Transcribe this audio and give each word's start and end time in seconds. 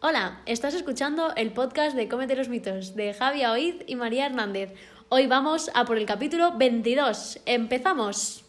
Hola, 0.00 0.40
estás 0.46 0.74
escuchando 0.74 1.34
el 1.36 1.52
podcast 1.52 1.96
de 1.96 2.08
Cómete 2.08 2.36
los 2.36 2.48
mitos 2.48 2.94
de 2.94 3.14
Javi 3.14 3.44
Oiz 3.46 3.76
y 3.86 3.96
María 3.96 4.26
Hernández. 4.26 4.72
Hoy 5.08 5.26
vamos 5.26 5.70
a 5.74 5.84
por 5.84 5.96
el 5.98 6.06
capítulo 6.06 6.56
22. 6.56 7.40
¡Empezamos! 7.46 8.44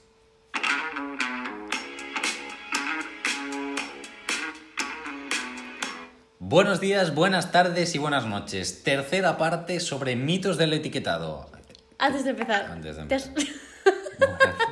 Buenos 6.40 6.80
días, 6.80 7.14
buenas 7.14 7.52
tardes 7.52 7.94
y 7.96 7.98
buenas 7.98 8.26
noches. 8.26 8.84
Tercera 8.84 9.38
parte 9.38 9.80
sobre 9.80 10.16
mitos 10.16 10.58
del 10.58 10.74
etiquetado. 10.74 11.50
Antes 11.98 12.24
de 12.24 12.30
empezar, 12.32 12.66
Antes 12.72 12.96
de 12.96 13.04
¿te 13.06 13.16
has- 13.16 13.28
empezar. 13.28 13.56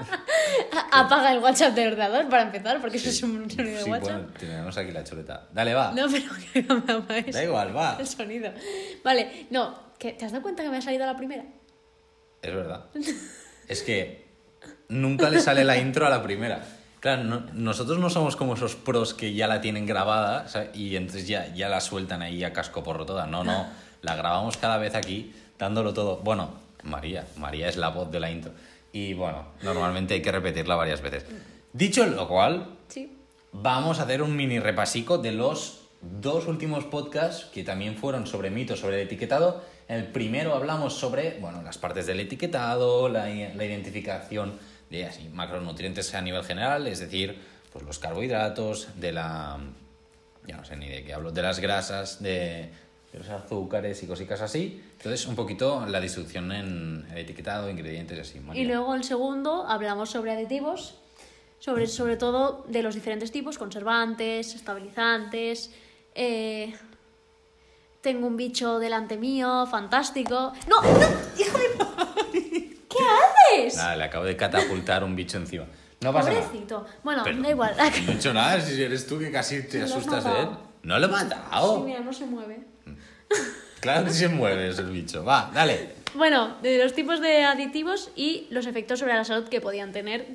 apaga 0.92 1.32
el 1.34 1.40
WhatsApp 1.40 1.74
del 1.74 1.94
ordenador 1.94 2.30
para 2.30 2.44
empezar, 2.44 2.80
porque 2.82 2.98
eso 2.98 3.10
Sí. 3.12 3.18
es 3.18 3.24
un 3.24 3.50
sonido 3.50 3.78
de 3.78 3.84
Sí, 3.84 3.90
WhatsApp. 3.90 4.12
bueno, 4.14 4.28
tenemos 4.40 4.78
aquí 4.78 4.92
la 4.92 5.04
chuleta. 5.04 5.48
Dale, 5.54 5.74
va. 5.74 5.92
No, 5.92 6.06
pero 6.12 6.26
que 6.54 6.64
no 6.64 6.82
me 6.86 6.94
apagues 6.94 7.36
Da 7.36 7.44
igual, 7.44 7.76
va. 7.76 7.98
el 8.00 8.08
sonido. 8.08 8.52
Vale, 9.04 9.48
no, 9.50 9.80
¿te 9.98 10.16
has 10.24 10.32
dado 10.32 10.42
cuenta 10.42 10.64
que 10.64 10.70
me 10.70 10.78
ha 10.78 10.82
salido 10.82 11.06
la 11.06 11.16
primera? 11.16 11.44
Es 12.42 12.54
verdad. 12.54 12.86
Es 13.68 13.84
que 13.84 14.26
nunca 14.88 15.30
le 15.30 15.42
sale 15.42 15.66
la 15.66 15.78
intro 15.78 16.08
a 16.08 16.10
la 16.10 16.24
primera. 16.24 16.62
Claro, 17.02 17.26
no- 17.26 17.42
nosotros 17.54 18.00
no 18.00 18.10
somos 18.10 18.38
como 18.38 18.54
esos 18.54 18.76
pros 18.76 19.14
que 19.14 19.34
ya 19.34 19.46
la 19.48 19.60
tienen 19.60 19.86
grabada 19.86 20.44
o 20.46 20.50
sea, 20.50 20.72
y 20.74 20.96
entonces 20.96 21.28
ya, 21.28 21.54
ya 21.54 21.68
la 21.68 21.82
sueltan 21.82 22.22
ahí 22.22 22.44
a 22.46 22.54
casco 22.54 22.82
porro 22.84 23.06
toda. 23.06 23.28
No, 23.28 23.44
no, 23.44 23.68
la 24.02 24.16
grabamos 24.16 24.56
cada 24.56 24.78
vez 24.78 24.96
aquí 24.96 25.34
dándolo 25.60 25.94
todo. 25.94 26.18
Bueno, 26.18 26.52
María, 26.84 27.26
María 27.36 27.68
es 27.68 27.76
la 27.76 27.90
voz 27.90 28.10
de 28.10 28.20
la 28.22 28.32
intro. 28.32 28.54
Y 28.92 29.14
bueno, 29.14 29.46
normalmente 29.62 30.14
hay 30.14 30.22
que 30.22 30.32
repetirla 30.32 30.76
varias 30.76 31.02
veces. 31.02 31.26
Dicho 31.74 32.06
lo 32.06 32.28
cual, 32.28 32.78
Sí. 32.88 33.18
Vamos 33.52 34.00
a 34.00 34.04
hacer 34.04 34.22
un 34.22 34.36
mini 34.36 34.60
repasico 34.60 35.18
de 35.18 35.32
los 35.32 35.82
dos 36.02 36.48
últimos 36.48 36.86
podcasts 36.86 37.46
que 37.46 37.64
también 37.64 37.96
fueron 37.96 38.28
sobre 38.28 38.50
mitos, 38.50 38.80
sobre 38.80 39.02
el 39.02 39.08
etiquetado. 39.08 39.64
En 39.88 39.98
el 39.98 40.08
primero 40.08 40.54
hablamos 40.54 40.94
sobre 40.94 41.40
bueno, 41.40 41.62
las 41.62 41.78
partes 41.78 42.06
del 42.06 42.20
etiquetado, 42.20 43.10
la, 43.10 43.28
la 43.28 43.66
identificación 43.66 44.60
de 44.90 45.06
así, 45.06 45.30
macronutrientes 45.30 46.14
a 46.14 46.22
nivel 46.22 46.44
general, 46.44 46.88
es 46.88 47.00
decir, 47.00 47.40
pues 47.74 47.86
los 47.86 48.00
carbohidratos, 48.00 48.90
de 48.96 49.12
la. 49.12 49.58
ya 50.46 50.58
no 50.58 50.66
sé 50.66 50.76
ni 50.78 50.88
de 50.88 51.04
qué 51.04 51.14
hablo, 51.14 51.32
de 51.32 51.42
las 51.42 51.60
grasas, 51.60 52.22
de, 52.22 52.70
de 53.12 53.20
los 53.20 53.30
azúcares 53.30 54.02
y 54.04 54.08
cositas 54.08 54.42
así. 54.42 54.84
Entonces, 54.98 55.26
un 55.28 55.36
poquito 55.36 55.86
la 55.86 56.00
distribución 56.00 56.52
en 56.52 57.08
el 57.12 57.18
etiquetado, 57.20 57.70
ingredientes 57.70 58.18
y 58.18 58.22
así. 58.22 58.40
María. 58.40 58.62
Y 58.62 58.66
luego 58.66 58.96
el 58.96 59.04
segundo 59.04 59.66
hablamos 59.68 60.10
sobre 60.10 60.32
aditivos, 60.34 60.96
sobre, 61.60 61.88
sobre 61.88 62.18
todo 62.18 62.66
de 62.68 62.84
los 62.84 62.96
diferentes 62.96 63.32
tipos, 63.32 63.58
conservantes, 63.58 64.54
estabilizantes. 64.56 65.72
eh, 66.16 66.74
tengo 68.02 68.28
un 68.28 68.38
bicho 68.38 68.80
delante 68.80 69.18
mío, 69.18 69.66
fantástico. 69.70 70.54
¡No! 70.68 70.82
¡No! 70.82 70.90
¡Hijo 71.38 71.58
de... 71.58 72.78
¿Qué 72.90 72.98
haces? 73.58 73.76
Nada, 73.76 73.96
le 73.98 74.04
acabo 74.06 74.24
de 74.24 74.38
catapultar 74.38 75.04
un 75.04 75.16
bicho 75.16 75.38
encima. 75.38 75.66
No 76.00 76.14
pasa 76.14 76.30
nada. 76.30 76.42
Pobrecito. 76.46 76.86
Bueno, 77.04 77.24
Pero 77.26 77.42
da 77.42 77.50
igual. 77.50 77.76
No 77.78 77.84
he 77.84 78.16
dicho 78.16 78.34
nada, 78.34 78.62
si 78.62 78.82
eres 78.82 79.08
tú 79.08 79.20
que 79.20 79.32
casi 79.32 79.64
te 79.68 79.82
asustas 79.82 80.24
de 80.24 80.42
él. 80.42 80.50
No 80.84 81.00
lo 81.00 81.08
he 81.08 81.10
matado. 81.10 81.78
Sí, 81.78 81.82
mira, 81.84 82.00
no 82.00 82.14
se 82.14 82.26
mueve. 82.28 82.60
Claro 83.80 84.06
que 84.06 84.12
se 84.12 84.28
mueve 84.28 84.70
ese 84.70 84.84
bicho. 84.84 85.24
Va, 85.24 85.52
dale. 85.54 85.96
Bueno, 86.16 86.58
de 86.62 86.78
los 86.78 86.94
tipos 86.94 87.22
de 87.22 87.44
aditivos 87.44 88.12
y 88.16 88.48
los 88.50 88.66
efectos 88.66 89.00
sobre 89.00 89.14
la 89.14 89.24
salud 89.24 89.48
que 89.50 89.62
podían 89.62 89.92
tener, 89.92 90.26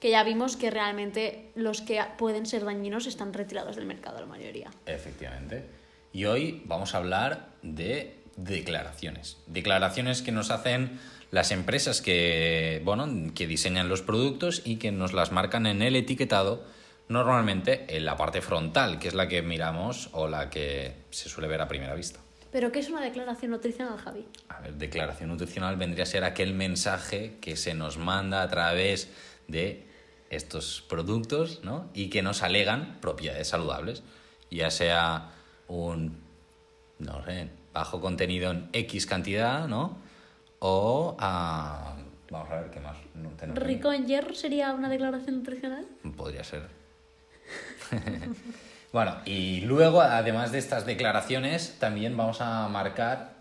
que 0.00 0.10
ya 0.10 0.22
vimos 0.22 0.56
que 0.56 0.70
realmente 0.70 1.50
los 1.54 1.80
que 1.80 2.00
pueden 2.18 2.46
ser 2.46 2.64
dañinos 2.64 3.06
están 3.06 3.32
retirados 3.32 3.76
del 3.76 3.86
mercado, 3.86 4.20
la 4.20 4.26
mayoría. 4.26 4.70
Efectivamente. 4.86 5.64
Y 6.12 6.26
hoy 6.26 6.62
vamos 6.66 6.94
a 6.94 6.98
hablar 6.98 7.48
de 7.62 8.16
declaraciones. 8.36 9.38
Declaraciones 9.46 10.22
que 10.22 10.32
nos 10.32 10.50
hacen 10.50 11.00
las 11.30 11.50
empresas 11.50 12.00
que, 12.00 12.80
bueno, 12.84 13.32
que 13.34 13.46
diseñan 13.46 13.88
los 13.88 14.02
productos 14.02 14.62
y 14.64 14.76
que 14.76 14.92
nos 14.92 15.12
las 15.12 15.32
marcan 15.32 15.66
en 15.66 15.82
el 15.82 15.96
etiquetado, 15.96 16.64
normalmente 17.08 17.96
en 17.96 18.04
la 18.04 18.16
parte 18.16 18.40
frontal, 18.40 18.98
que 18.98 19.08
es 19.08 19.14
la 19.14 19.26
que 19.26 19.42
miramos 19.42 20.10
o 20.12 20.28
la 20.28 20.48
que 20.48 20.94
se 21.10 21.28
suele 21.28 21.48
ver 21.48 21.60
a 21.60 21.68
primera 21.68 21.94
vista. 21.94 22.20
¿Pero 22.54 22.70
qué 22.70 22.78
es 22.78 22.88
una 22.88 23.00
declaración 23.00 23.50
nutricional, 23.50 23.98
Javi? 23.98 24.24
A 24.48 24.60
ver, 24.60 24.74
declaración 24.74 25.28
nutricional 25.28 25.74
vendría 25.76 26.04
a 26.04 26.06
ser 26.06 26.22
aquel 26.22 26.54
mensaje 26.54 27.36
que 27.40 27.56
se 27.56 27.74
nos 27.74 27.98
manda 27.98 28.42
a 28.42 28.48
través 28.48 29.10
de 29.48 29.88
estos 30.30 30.80
productos, 30.88 31.64
¿no? 31.64 31.90
Y 31.94 32.10
que 32.10 32.22
nos 32.22 32.44
alegan 32.44 32.98
propiedades 33.00 33.48
saludables, 33.48 34.04
ya 34.52 34.70
sea 34.70 35.32
un, 35.66 36.20
no 37.00 37.24
sé, 37.24 37.50
bajo 37.72 38.00
contenido 38.00 38.52
en 38.52 38.68
X 38.72 39.06
cantidad, 39.06 39.66
¿no? 39.66 39.98
O, 40.60 41.16
ah, 41.18 41.96
vamos 42.30 42.52
a 42.52 42.60
ver 42.60 42.70
qué 42.70 42.78
más. 42.78 42.96
No 43.16 43.30
tenemos. 43.30 43.60
¿Rico 43.64 43.92
en 43.92 44.06
hierro 44.06 44.32
sería 44.32 44.72
una 44.74 44.88
declaración 44.88 45.38
nutricional? 45.38 45.88
Podría 46.16 46.44
ser. 46.44 46.68
bueno, 48.94 49.16
y 49.24 49.60
luego, 49.62 50.00
además 50.00 50.52
de 50.52 50.58
estas 50.58 50.86
declaraciones, 50.86 51.76
también 51.80 52.16
vamos 52.16 52.40
a 52.40 52.68
marcar 52.68 53.34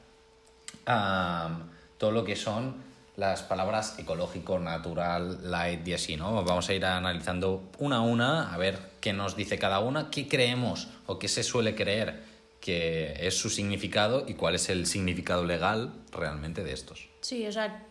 todo 2.00 2.12
lo 2.12 2.24
que 2.24 2.36
son 2.36 2.76
las 3.18 3.44
palabras 3.44 4.00
ecológico, 4.00 4.58
natural, 4.58 5.52
light 5.52 5.88
y 5.88 5.94
así, 5.94 6.18
¿no? 6.18 6.44
Vamos 6.44 6.68
a 6.70 6.74
ir 6.74 6.84
analizando 6.84 7.70
una 7.78 7.98
a 7.98 8.02
una, 8.02 8.52
a 8.52 8.58
ver 8.58 8.80
qué 9.00 9.14
nos 9.14 9.36
dice 9.36 9.60
cada 9.60 9.80
una, 9.80 10.10
qué 10.10 10.28
creemos 10.28 10.88
o 11.06 11.20
qué 11.20 11.28
se 11.28 11.44
suele 11.44 11.76
creer 11.76 12.24
que 12.60 13.14
es 13.28 13.38
su 13.38 13.52
significado 13.52 14.26
y 14.28 14.34
cuál 14.34 14.56
es 14.56 14.70
el 14.70 14.88
significado 14.88 15.46
legal 15.46 15.94
realmente 16.12 16.64
de 16.64 16.74
estos. 16.74 17.10
Sí, 17.22 17.46
o 17.46 17.52
sea, 17.52 17.84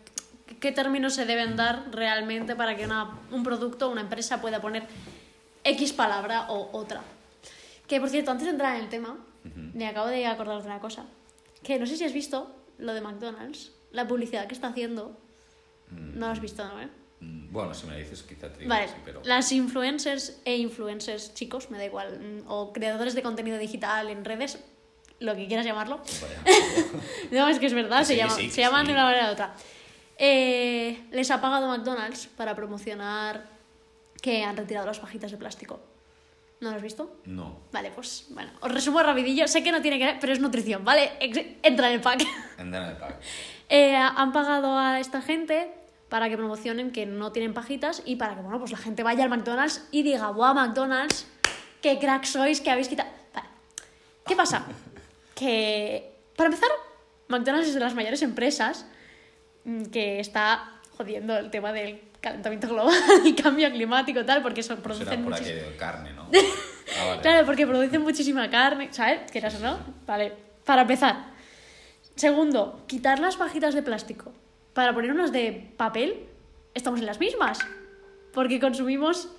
¿qué 0.59 0.73
términos 0.73 1.13
se 1.15 1.25
deben 1.25 1.55
dar 1.55 1.85
realmente 1.91 2.55
para 2.57 2.75
que 2.75 2.83
una- 2.83 3.19
un 3.31 3.43
producto 3.43 3.87
o 3.87 3.91
una 3.91 4.01
empresa 4.01 4.41
pueda 4.41 4.59
poner 4.59 4.85
X 5.63 5.93
palabra 5.93 6.47
o 6.49 6.77
otra? 6.77 7.01
Que, 7.93 7.99
por 7.99 8.09
cierto, 8.09 8.31
antes 8.31 8.45
de 8.47 8.51
entrar 8.53 8.75
en 8.75 8.81
el 8.81 8.89
tema, 8.89 9.19
me 9.75 9.85
acabo 9.87 10.07
de 10.07 10.25
acordar 10.25 10.59
de 10.61 10.65
una 10.65 10.79
cosa. 10.79 11.05
Que 11.61 11.77
no 11.77 11.85
sé 11.85 11.95
si 11.95 12.03
has 12.03 12.11
visto 12.11 12.51
lo 12.79 12.91
de 12.95 13.01
McDonald's, 13.01 13.71
la 13.91 14.07
publicidad 14.07 14.47
que 14.47 14.55
está 14.55 14.69
haciendo. 14.69 15.15
No 15.91 16.25
lo 16.25 16.31
has 16.31 16.39
visto, 16.41 16.67
¿no? 16.67 16.81
eh? 16.81 16.87
Mm, 17.19 17.51
Bueno, 17.53 17.71
si 17.75 17.85
me 17.85 17.95
dices 17.99 18.23
quizá 18.23 18.51
te 18.51 18.61
digo 18.61 18.69
Vale, 18.69 18.87
que 18.87 18.91
sí, 18.93 18.97
pero... 19.05 19.21
las 19.25 19.51
influencers 19.51 20.41
e 20.43 20.57
influencers 20.57 21.35
chicos, 21.35 21.69
me 21.69 21.77
da 21.77 21.85
igual, 21.85 22.19
mm, 22.19 22.49
o 22.49 22.73
creadores 22.73 23.13
de 23.13 23.21
contenido 23.21 23.59
digital 23.59 24.09
en 24.09 24.25
redes, 24.25 24.57
lo 25.19 25.35
que 25.35 25.45
quieras 25.45 25.63
llamarlo. 25.67 26.01
No, 27.31 27.47
es 27.47 27.59
que 27.59 27.67
es 27.67 27.73
verdad, 27.75 28.03
se, 28.05 28.15
llama- 28.15 28.33
sí, 28.35 28.49
se 28.49 28.61
llaman 28.61 28.87
sí. 28.87 28.87
de 28.87 28.93
una 28.93 29.03
manera 29.05 29.29
u 29.29 29.33
otra. 29.33 29.53
Eh, 30.17 31.03
les 31.11 31.29
ha 31.29 31.39
pagado 31.39 31.67
McDonald's 31.67 32.25
para 32.25 32.55
promocionar 32.55 33.45
que 34.19 34.43
han 34.43 34.57
retirado 34.57 34.87
las 34.87 34.97
pajitas 34.97 35.29
de 35.29 35.37
plástico. 35.37 35.79
¿No 36.63 36.69
lo 36.69 36.77
has 36.77 36.81
visto? 36.81 37.17
No. 37.25 37.59
Vale, 37.73 37.91
pues 37.91 38.27
bueno, 38.29 38.51
os 38.61 38.71
resumo 38.71 39.03
rapidillo. 39.03 39.49
Sé 39.49 39.63
que 39.63 39.71
no 39.73 39.81
tiene 39.81 39.99
que 39.99 40.05
ver, 40.05 40.17
pero 40.21 40.31
es 40.31 40.39
nutrición, 40.39 40.85
¿vale? 40.85 41.11
Entra 41.19 41.89
en 41.89 41.95
el 41.95 41.99
pack. 41.99 42.21
Entra 42.57 42.85
en 42.85 42.91
el 42.91 42.97
pack. 42.97 43.19
Eh, 43.67 43.93
han 43.93 44.31
pagado 44.31 44.77
a 44.79 45.01
esta 45.01 45.21
gente 45.21 45.73
para 46.07 46.29
que 46.29 46.37
promocionen 46.37 46.91
que 46.91 47.05
no 47.05 47.33
tienen 47.33 47.53
pajitas 47.53 48.01
y 48.05 48.15
para 48.15 48.35
que, 48.35 48.41
bueno, 48.41 48.59
pues 48.59 48.71
la 48.71 48.77
gente 48.77 49.03
vaya 49.03 49.25
al 49.25 49.29
McDonald's 49.29 49.85
y 49.91 50.03
diga, 50.03 50.29
¡Wow, 50.29 50.53
McDonald's! 50.53 51.27
¡Qué 51.81 51.99
crack 51.99 52.23
sois 52.23 52.61
que 52.61 52.71
habéis 52.71 52.87
quitado! 52.87 53.09
Vale. 53.33 53.49
¿Qué 54.25 54.35
pasa? 54.35 54.65
Que, 55.35 56.15
para 56.37 56.47
empezar, 56.47 56.69
McDonald's 57.27 57.67
es 57.67 57.73
de 57.73 57.79
las 57.79 57.95
mayores 57.95 58.21
empresas 58.21 58.85
mm, 59.65 59.85
que 59.85 60.19
está 60.19 60.79
jodiendo 60.95 61.35
el 61.35 61.49
tema 61.49 61.73
del 61.73 61.99
calentamiento 62.23 62.69
global 62.69 62.95
y 63.25 63.33
cambio 63.33 63.69
climático 63.69 64.21
y 64.21 64.25
tal, 64.25 64.41
porque 64.41 64.63
Será 64.63 64.81
producen 64.81 65.25
por 65.25 65.35
carne, 65.77 66.13
¿no? 66.13 66.29
Ah, 66.99 67.07
vale. 67.07 67.21
Claro, 67.21 67.45
porque 67.45 67.65
producen 67.65 68.01
muchísima 68.01 68.49
carne, 68.49 68.89
¿sabes? 68.91 69.31
Quieras 69.31 69.55
o 69.55 69.59
no. 69.59 69.79
Vale, 70.05 70.33
para 70.65 70.81
empezar. 70.81 71.27
Segundo, 72.15 72.83
quitar 72.87 73.19
las 73.19 73.37
pajitas 73.37 73.73
de 73.73 73.81
plástico 73.81 74.33
para 74.73 74.93
poner 74.93 75.11
unas 75.11 75.31
de 75.31 75.71
papel, 75.77 76.27
estamos 76.73 76.99
en 76.99 77.05
las 77.05 77.21
mismas. 77.21 77.59
Porque 78.33 78.59
consumimos 78.59 79.29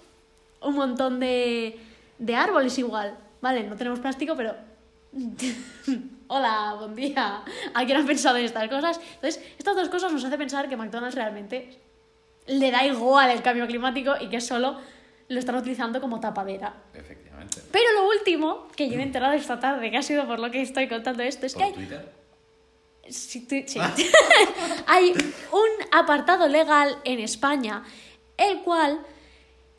un 0.62 0.74
montón 0.74 1.20
de, 1.20 1.78
de 2.18 2.34
árboles 2.34 2.78
igual. 2.78 3.18
Vale, 3.42 3.64
no 3.64 3.76
tenemos 3.76 4.00
plástico, 4.00 4.34
pero... 4.34 4.54
Hola, 6.28 6.76
buen 6.78 6.94
día. 6.94 7.42
¿A 7.74 7.84
quién 7.84 7.98
ha 7.98 8.06
pensado 8.06 8.38
en 8.38 8.46
estas 8.46 8.68
cosas? 8.68 8.98
Entonces, 9.16 9.44
estas 9.58 9.76
dos 9.76 9.90
cosas 9.90 10.12
nos 10.12 10.24
hacen 10.24 10.38
pensar 10.38 10.68
que 10.68 10.76
McDonald's 10.78 11.14
realmente 11.14 11.78
le 12.46 12.70
da 12.70 12.84
igual 12.84 13.30
el 13.30 13.42
cambio 13.42 13.66
climático 13.66 14.14
y 14.20 14.28
que 14.28 14.40
solo 14.40 14.78
lo 15.28 15.38
están 15.38 15.56
utilizando 15.56 16.00
como 16.00 16.20
tapadera. 16.20 16.74
Efectivamente. 16.92 17.62
Pero 17.72 17.92
lo 17.94 18.08
último, 18.08 18.68
que 18.76 18.88
yo 18.90 18.96
me 18.96 19.02
he 19.02 19.06
enterado 19.06 19.32
esta 19.32 19.58
tarde, 19.58 19.90
que 19.90 19.96
ha 19.96 20.02
sido 20.02 20.26
por 20.26 20.38
lo 20.38 20.50
que 20.50 20.60
estoy 20.62 20.88
contando 20.88 21.22
esto, 21.22 21.46
es 21.46 21.54
que 21.54 21.58
¿Por 21.60 21.66
hay, 21.68 21.72
Twitter? 21.72 22.12
sí, 23.08 23.46
tú- 23.46 23.56
sí. 23.66 23.78
hay 24.86 25.12
un 25.52 25.86
apartado 25.92 26.46
legal 26.48 26.98
en 27.04 27.20
España, 27.20 27.82
el 28.36 28.60
cual, 28.62 29.00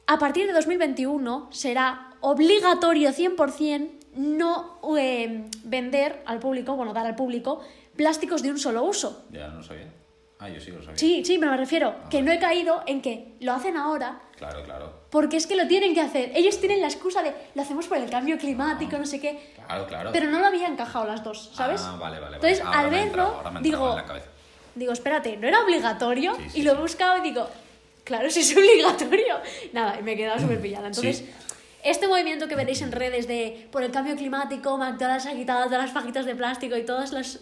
a 0.07 0.17
partir 0.17 0.47
de 0.47 0.53
2021, 0.53 1.49
será 1.51 2.13
obligatorio 2.21 3.11
100% 3.11 3.91
no 4.15 4.79
eh, 4.97 5.45
vender 5.65 6.23
al 6.25 6.39
público, 6.39 6.75
bueno, 6.75 6.93
dar 6.93 7.05
al 7.05 7.15
público 7.15 7.61
plásticos 7.97 8.41
de 8.41 8.49
un 8.49 8.57
solo 8.57 8.83
uso. 8.83 9.25
Ya 9.31 9.49
no 9.49 9.61
sabía. 9.61 9.91
Ah, 10.39 10.49
yo 10.49 10.59
sí 10.59 10.69
lo 10.71 10.79
sabía. 10.81 10.97
Sí, 10.97 11.23
sí, 11.23 11.37
pero 11.39 11.51
me 11.51 11.57
refiero 11.57 11.95
que 12.09 12.21
no 12.21 12.31
he 12.31 12.39
caído 12.39 12.83
en 12.85 13.01
que 13.01 13.35
lo 13.39 13.53
hacen 13.53 13.77
ahora 13.77 14.19
Claro, 14.35 14.63
claro. 14.65 14.93
porque 15.09 15.37
es 15.37 15.47
que 15.47 15.55
lo 15.55 15.65
tienen 15.67 15.93
que 15.93 16.01
hacer. 16.01 16.31
Ellos 16.35 16.59
tienen 16.59 16.81
la 16.81 16.87
excusa 16.87 17.23
de 17.23 17.33
lo 17.55 17.61
hacemos 17.61 17.87
por 17.87 17.97
el 17.97 18.09
cambio 18.09 18.37
climático, 18.37 18.97
no 18.97 19.05
sé 19.05 19.21
qué. 19.21 19.53
Claro, 19.65 19.87
claro. 19.87 20.09
Pero 20.11 20.29
no 20.29 20.39
lo 20.39 20.47
había 20.47 20.67
encajado 20.67 21.05
las 21.05 21.23
dos, 21.23 21.51
¿sabes? 21.53 21.81
Ah, 21.83 21.95
vale, 21.99 22.19
vale. 22.19 22.35
Entonces, 22.35 22.61
vale. 22.63 22.77
Al 22.77 22.89
verlo, 22.89 23.43
digo, 23.61 23.95
digo, 24.75 24.91
espérate, 24.91 25.37
no 25.37 25.47
era 25.47 25.61
obligatorio. 25.63 26.35
Sí, 26.35 26.49
sí, 26.49 26.59
y 26.59 26.63
lo 26.63 26.73
he 26.73 26.75
buscado 26.75 27.17
y 27.17 27.21
digo, 27.21 27.47
claro, 28.03 28.29
si 28.29 28.41
es 28.41 28.53
obligatorio. 28.57 29.35
Nada, 29.71 29.97
y 29.99 30.03
me 30.03 30.13
he 30.13 30.17
quedado 30.17 30.37
súper 30.39 30.59
pillada. 30.61 30.87
Entonces, 30.87 31.23
este 31.81 32.09
movimiento 32.09 32.49
que 32.49 32.55
veréis 32.55 32.81
en 32.81 32.91
redes 32.91 33.25
de 33.27 33.69
por 33.71 33.83
el 33.83 33.91
cambio 33.91 34.17
climático, 34.17 34.77
McDonald's 34.77 35.27
ha 35.27 35.33
quitado 35.33 35.63
todas 35.65 35.81
las 35.83 35.91
fajitas 35.91 36.25
de 36.25 36.35
plástico 36.35 36.75
y 36.75 36.83
todas 36.83 37.13
las 37.13 37.39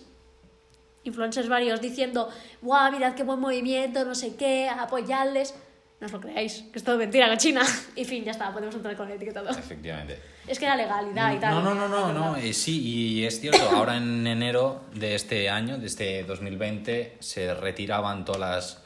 influencers 1.04 1.48
varios 1.50 1.82
diciendo, 1.82 2.30
guau, 2.62 2.92
mirad 2.92 3.14
qué 3.16 3.24
buen 3.24 3.40
movimiento, 3.40 4.06
no 4.06 4.16
sé 4.16 4.36
qué, 4.36 4.70
apoyadles. 4.70 5.54
No 6.00 6.08
os 6.08 6.12
lo 6.12 6.20
creáis, 6.20 6.66
que 6.72 6.80
es 6.80 6.84
todo 6.84 6.98
mentira, 6.98 7.28
la 7.28 7.38
China. 7.38 7.62
Y 7.96 8.04
fin, 8.04 8.26
ya 8.26 8.32
está, 8.32 8.52
podemos 8.52 8.76
entrar 8.76 8.96
con 8.98 9.08
el 9.10 9.16
etiquetado. 9.16 9.50
Efectivamente. 9.50 10.20
Es 10.48 10.60
que 10.60 10.66
era 10.66 10.76
legalidad 10.76 11.34
y 11.34 11.38
tal. 11.40 11.54
No, 11.56 11.62
no, 11.62 11.74
no, 11.76 11.88
no, 11.88 12.12
no, 12.12 12.36
eh, 12.36 12.52
sí, 12.54 12.82
y 12.82 13.26
es 13.26 13.40
cierto, 13.40 13.64
ahora 13.72 13.96
en 13.98 14.28
enero 14.28 14.82
de 14.94 15.16
este 15.16 15.50
año, 15.50 15.78
de 15.78 15.88
este 15.88 16.24
2020, 16.24 17.18
se 17.22 17.54
retiraban 17.54 18.26
todas 18.26 18.42
las, 18.42 18.84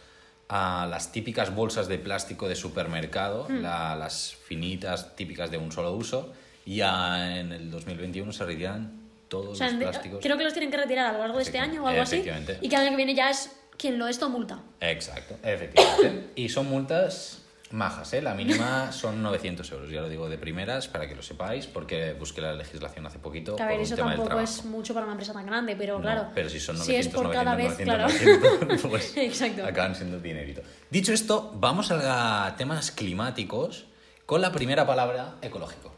ah, 0.50 0.86
las 0.90 1.12
típicas 1.12 1.56
bolsas 1.56 1.88
de 1.88 1.98
plástico 1.98 2.48
de 2.48 2.56
supermercado, 2.56 3.48
Hmm. 3.50 3.62
la- 3.64 3.96
las 3.96 4.36
finitas 4.36 5.16
típicas 5.16 5.50
de 5.50 5.58
un 5.58 5.72
solo 5.72 5.94
uso, 5.94 6.32
y 6.66 6.76
ya 6.78 7.38
en 7.40 7.52
el 7.52 7.72
2021 7.72 8.32
se 8.32 8.46
retiran 8.46 8.97
todos 9.28 9.50
O 9.50 9.56
sea, 9.56 9.70
los 9.70 9.78
plásticos. 9.78 10.20
creo 10.22 10.38
que 10.38 10.44
los 10.44 10.54
tienen 10.54 10.72
que 10.72 10.78
retirar 10.78 11.08
a 11.08 11.12
lo 11.14 11.20
largo 11.20 11.38
de 11.38 11.44
este 11.44 11.60
año 11.60 11.84
o 11.84 11.88
algo 11.88 12.02
así. 12.02 12.24
Y 12.62 12.70
que 12.70 12.76
el 12.76 12.82
año 12.82 12.90
que 12.92 12.96
viene 12.98 13.16
ya 13.16 13.30
es 13.30 13.52
quien 13.78 14.00
lo 14.00 14.08
esto 14.08 14.30
multa. 14.30 14.60
Exacto, 14.82 15.36
efectivamente. 15.44 16.30
y 16.36 16.50
son 16.50 16.68
multas 16.70 17.44
majas, 17.70 18.14
¿eh? 18.14 18.22
La 18.22 18.34
mínima 18.34 18.92
son 18.94 19.22
900 19.22 19.70
euros, 19.74 19.90
ya 19.92 20.00
lo 20.00 20.08
digo 20.08 20.30
de 20.30 20.38
primeras 20.38 20.88
para 20.88 21.08
que 21.08 21.16
lo 21.16 21.22
sepáis, 21.22 21.68
porque 21.68 22.14
busqué 22.14 22.40
la 22.42 22.54
legislación 22.54 23.06
hace 23.06 23.20
poquito. 23.20 23.56
Que 23.58 23.64
a 23.64 23.68
por 23.68 23.76
un 23.76 23.82
eso 23.82 23.96
tema 23.96 24.16
tampoco 24.16 24.40
es 24.40 24.64
mucho 24.64 24.94
para 24.94 25.06
una 25.06 25.14
empresa 25.14 25.34
tan 25.34 25.46
grande, 25.46 25.76
pero 25.76 25.98
No, 25.98 26.02
claro. 26.02 26.28
pero 26.34 26.50
si 26.50 26.60
son 26.62 26.78
900, 26.78 27.04
si 27.04 27.10
es 27.10 27.14
por 27.14 27.26
900, 27.26 27.44
cada 27.44 27.56
vez, 27.58 27.86
900, 27.86 28.40
claro. 28.40 28.66
900, 28.68 28.82
pues 28.90 29.18
Exacto. 29.18 29.66
acaban 29.66 29.96
siendo 29.96 30.18
dinerito. 30.20 30.62
Dicho 30.90 31.12
esto, 31.12 31.52
vamos 31.56 31.92
a 31.92 32.56
temas 32.58 32.90
climáticos 32.92 33.86
con 34.26 34.42
la 34.42 34.52
primera 34.54 34.88
palabra 34.88 35.36
ecológico. 35.42 35.92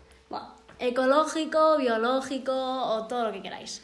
Ecológico, 0.79 1.77
biológico 1.77 2.53
o 2.53 3.07
todo 3.07 3.25
lo 3.25 3.31
que 3.31 3.41
queráis. 3.41 3.83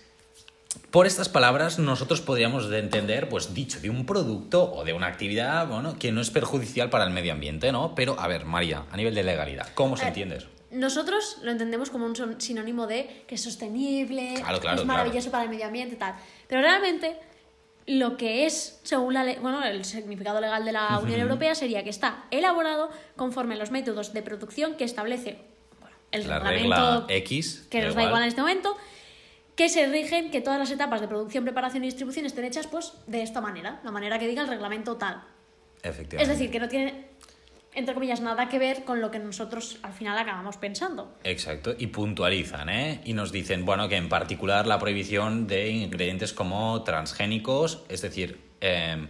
Por 0.92 1.08
estas 1.08 1.28
palabras 1.28 1.78
nosotros 1.78 2.22
podríamos 2.22 2.70
de 2.70 2.80
entender, 2.80 3.28
pues 3.28 3.54
dicho 3.54 3.80
de 3.82 3.90
un 3.90 4.06
producto 4.06 4.72
o 4.74 4.86
de 4.86 4.94
una 4.94 5.08
actividad, 5.08 5.68
bueno, 5.68 5.98
que 6.00 6.12
no 6.12 6.22
es 6.22 6.32
perjudicial 6.32 6.90
para 6.90 7.04
el 7.04 7.10
medio 7.12 7.34
ambiente, 7.34 7.72
¿no? 7.72 7.96
Pero, 7.96 8.18
a 8.20 8.28
ver, 8.28 8.46
María, 8.46 8.84
a 8.92 8.98
nivel 8.98 9.14
de 9.14 9.24
legalidad, 9.24 9.68
¿cómo 9.74 9.98
se 9.98 10.06
Eh, 10.06 10.08
entiende 10.08 10.38
eso? 10.38 10.48
Nosotros 10.72 11.40
lo 11.42 11.52
entendemos 11.52 11.90
como 11.90 12.06
un 12.06 12.42
sinónimo 12.42 12.88
de 12.88 13.24
que 13.28 13.36
es 13.36 13.42
sostenible, 13.42 14.36
Claro, 14.38 14.60
claro, 14.60 14.82
es 14.82 14.86
maravilloso 14.86 15.32
para 15.32 15.44
el 15.44 15.50
medio 15.50 15.66
ambiente 15.66 15.96
y 15.96 15.98
tal. 15.98 16.16
Pero 16.48 16.62
realmente 16.62 17.18
lo 17.88 18.18
que 18.18 18.46
es, 18.46 18.80
según 18.84 19.14
la 19.14 19.24
bueno, 19.42 19.64
el 19.64 19.86
significado 19.86 20.42
legal 20.42 20.66
de 20.66 20.72
la 20.72 20.98
Unión 21.00 21.20
Europea, 21.20 21.56
sería 21.56 21.84
que 21.84 21.90
está 21.90 22.26
elaborado 22.32 22.90
conforme 23.16 23.56
a 23.56 23.58
los 23.58 23.72
métodos 23.72 24.14
de 24.14 24.22
producción 24.22 24.76
que 24.76 24.84
establece 24.84 25.55
el 26.16 26.28
La 26.28 26.40
reglamento 26.40 27.02
regla 27.02 27.06
X. 27.10 27.68
que 27.70 27.82
nos 27.82 27.96
da 27.96 28.04
igual 28.04 28.24
en 28.24 28.28
este 28.30 28.42
momento, 28.42 28.76
que 29.56 29.70
se 29.70 29.88
rigen 29.88 30.32
que 30.32 30.42
todas 30.42 30.60
las 30.60 30.72
etapas 30.72 31.02
de 31.02 31.08
producción, 31.08 31.44
preparación 31.44 31.84
y 31.84 31.88
distribución 31.88 32.26
estén 32.26 32.46
hechas 32.46 32.68
pues 32.68 32.94
de 33.08 33.22
esta 33.22 33.42
manera, 33.42 33.80
la 33.84 33.92
manera 33.92 34.20
que 34.20 34.28
diga 34.28 34.42
el 34.42 34.48
reglamento 34.48 34.98
tal. 34.98 35.24
Efectivamente. 35.84 36.24
Es 36.24 36.28
decir, 36.28 36.52
que 36.52 36.60
no 36.60 36.68
tiene, 36.68 37.06
entre 37.74 37.94
comillas, 37.94 38.20
nada 38.22 38.50
que 38.50 38.60
ver 38.60 38.84
con 38.84 39.00
lo 39.02 39.12
que 39.12 39.20
nosotros 39.20 39.78
al 39.84 39.94
final 39.94 40.18
acabamos 40.18 40.58
pensando. 40.58 41.16
Exacto, 41.24 41.76
y 41.78 41.88
puntualizan, 41.88 42.70
¿eh? 42.70 43.02
Y 43.06 43.14
nos 43.14 43.32
dicen, 43.32 43.66
bueno, 43.66 43.88
que 43.88 43.96
en 43.96 44.10
particular 44.10 44.68
la 44.68 44.80
prohibición 44.80 45.48
de 45.48 45.70
ingredientes 45.70 46.34
como 46.34 46.84
transgénicos, 46.84 47.84
es 47.88 48.02
decir, 48.02 48.40
eh, 48.62 49.08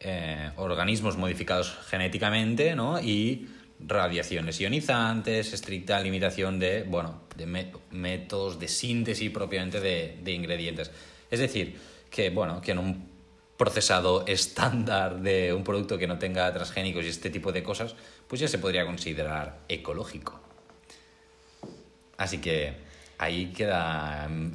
eh, 0.00 0.50
organismos 0.56 1.16
modificados 1.16 1.76
genéticamente, 1.88 2.74
¿no? 2.76 3.00
Y 3.00 3.48
radiaciones 3.80 4.60
ionizantes, 4.60 5.52
estricta 5.52 6.00
limitación 6.00 6.58
de, 6.58 6.84
bueno, 6.84 7.22
de 7.36 7.46
mé- 7.46 7.72
métodos 7.90 8.58
de 8.58 8.68
síntesis 8.68 9.30
propiamente 9.30 9.80
de, 9.80 10.18
de 10.22 10.32
ingredientes. 10.32 10.90
Es 11.30 11.40
decir, 11.40 11.78
que, 12.10 12.30
bueno, 12.30 12.60
que 12.60 12.72
en 12.72 12.78
un 12.78 13.08
procesado 13.56 14.26
estándar 14.26 15.20
de 15.20 15.52
un 15.52 15.64
producto 15.64 15.96
que 15.98 16.06
no 16.06 16.18
tenga 16.18 16.52
transgénicos 16.52 17.04
y 17.04 17.08
este 17.08 17.30
tipo 17.30 17.52
de 17.52 17.62
cosas, 17.62 17.94
pues 18.28 18.40
ya 18.40 18.48
se 18.48 18.58
podría 18.58 18.84
considerar 18.84 19.60
ecológico. 19.68 20.40
Así 22.16 22.38
que 22.38 22.74
ahí 23.18 23.52
queda 23.52 24.28
mm, 24.28 24.52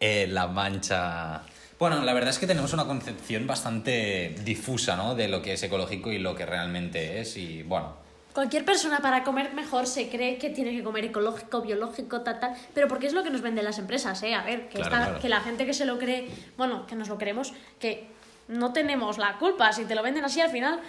eh, 0.00 0.26
la 0.28 0.46
mancha. 0.46 1.42
Bueno, 1.78 2.02
la 2.02 2.12
verdad 2.14 2.30
es 2.30 2.38
que 2.38 2.46
tenemos 2.46 2.72
una 2.72 2.84
concepción 2.86 3.46
bastante 3.46 4.34
difusa, 4.44 4.96
¿no? 4.96 5.14
De 5.14 5.28
lo 5.28 5.42
que 5.42 5.54
es 5.54 5.62
ecológico 5.62 6.12
y 6.12 6.18
lo 6.18 6.34
que 6.34 6.46
realmente 6.46 7.20
es. 7.20 7.36
Y 7.36 7.62
bueno, 7.62 7.96
Cualquier 8.34 8.64
persona 8.64 8.98
para 8.98 9.22
comer 9.22 9.54
mejor 9.54 9.86
se 9.86 10.08
cree 10.08 10.38
que 10.38 10.50
tiene 10.50 10.72
que 10.72 10.82
comer 10.82 11.04
ecológico, 11.04 11.62
biológico, 11.62 12.22
tal, 12.22 12.40
tal, 12.40 12.52
pero 12.74 12.88
porque 12.88 13.06
es 13.06 13.12
lo 13.12 13.22
que 13.22 13.30
nos 13.30 13.42
venden 13.42 13.64
las 13.64 13.78
empresas, 13.78 14.20
¿eh? 14.24 14.34
A 14.34 14.42
ver, 14.42 14.68
que, 14.68 14.74
Claro, 14.78 14.92
está- 14.96 15.04
claro. 15.06 15.20
que 15.20 15.28
la 15.28 15.40
gente 15.40 15.64
que 15.64 15.72
se 15.72 15.84
lo 15.84 15.98
cree, 16.00 16.28
bueno, 16.56 16.84
que 16.84 16.96
nos 16.96 17.08
lo 17.08 17.16
creemos, 17.16 17.52
que 17.78 18.08
no 18.48 18.72
tenemos 18.72 19.18
la 19.18 19.38
culpa, 19.38 19.72
si 19.72 19.84
te 19.84 19.94
lo 19.94 20.02
venden 20.02 20.24
así 20.24 20.40
al 20.40 20.50
final, 20.50 20.80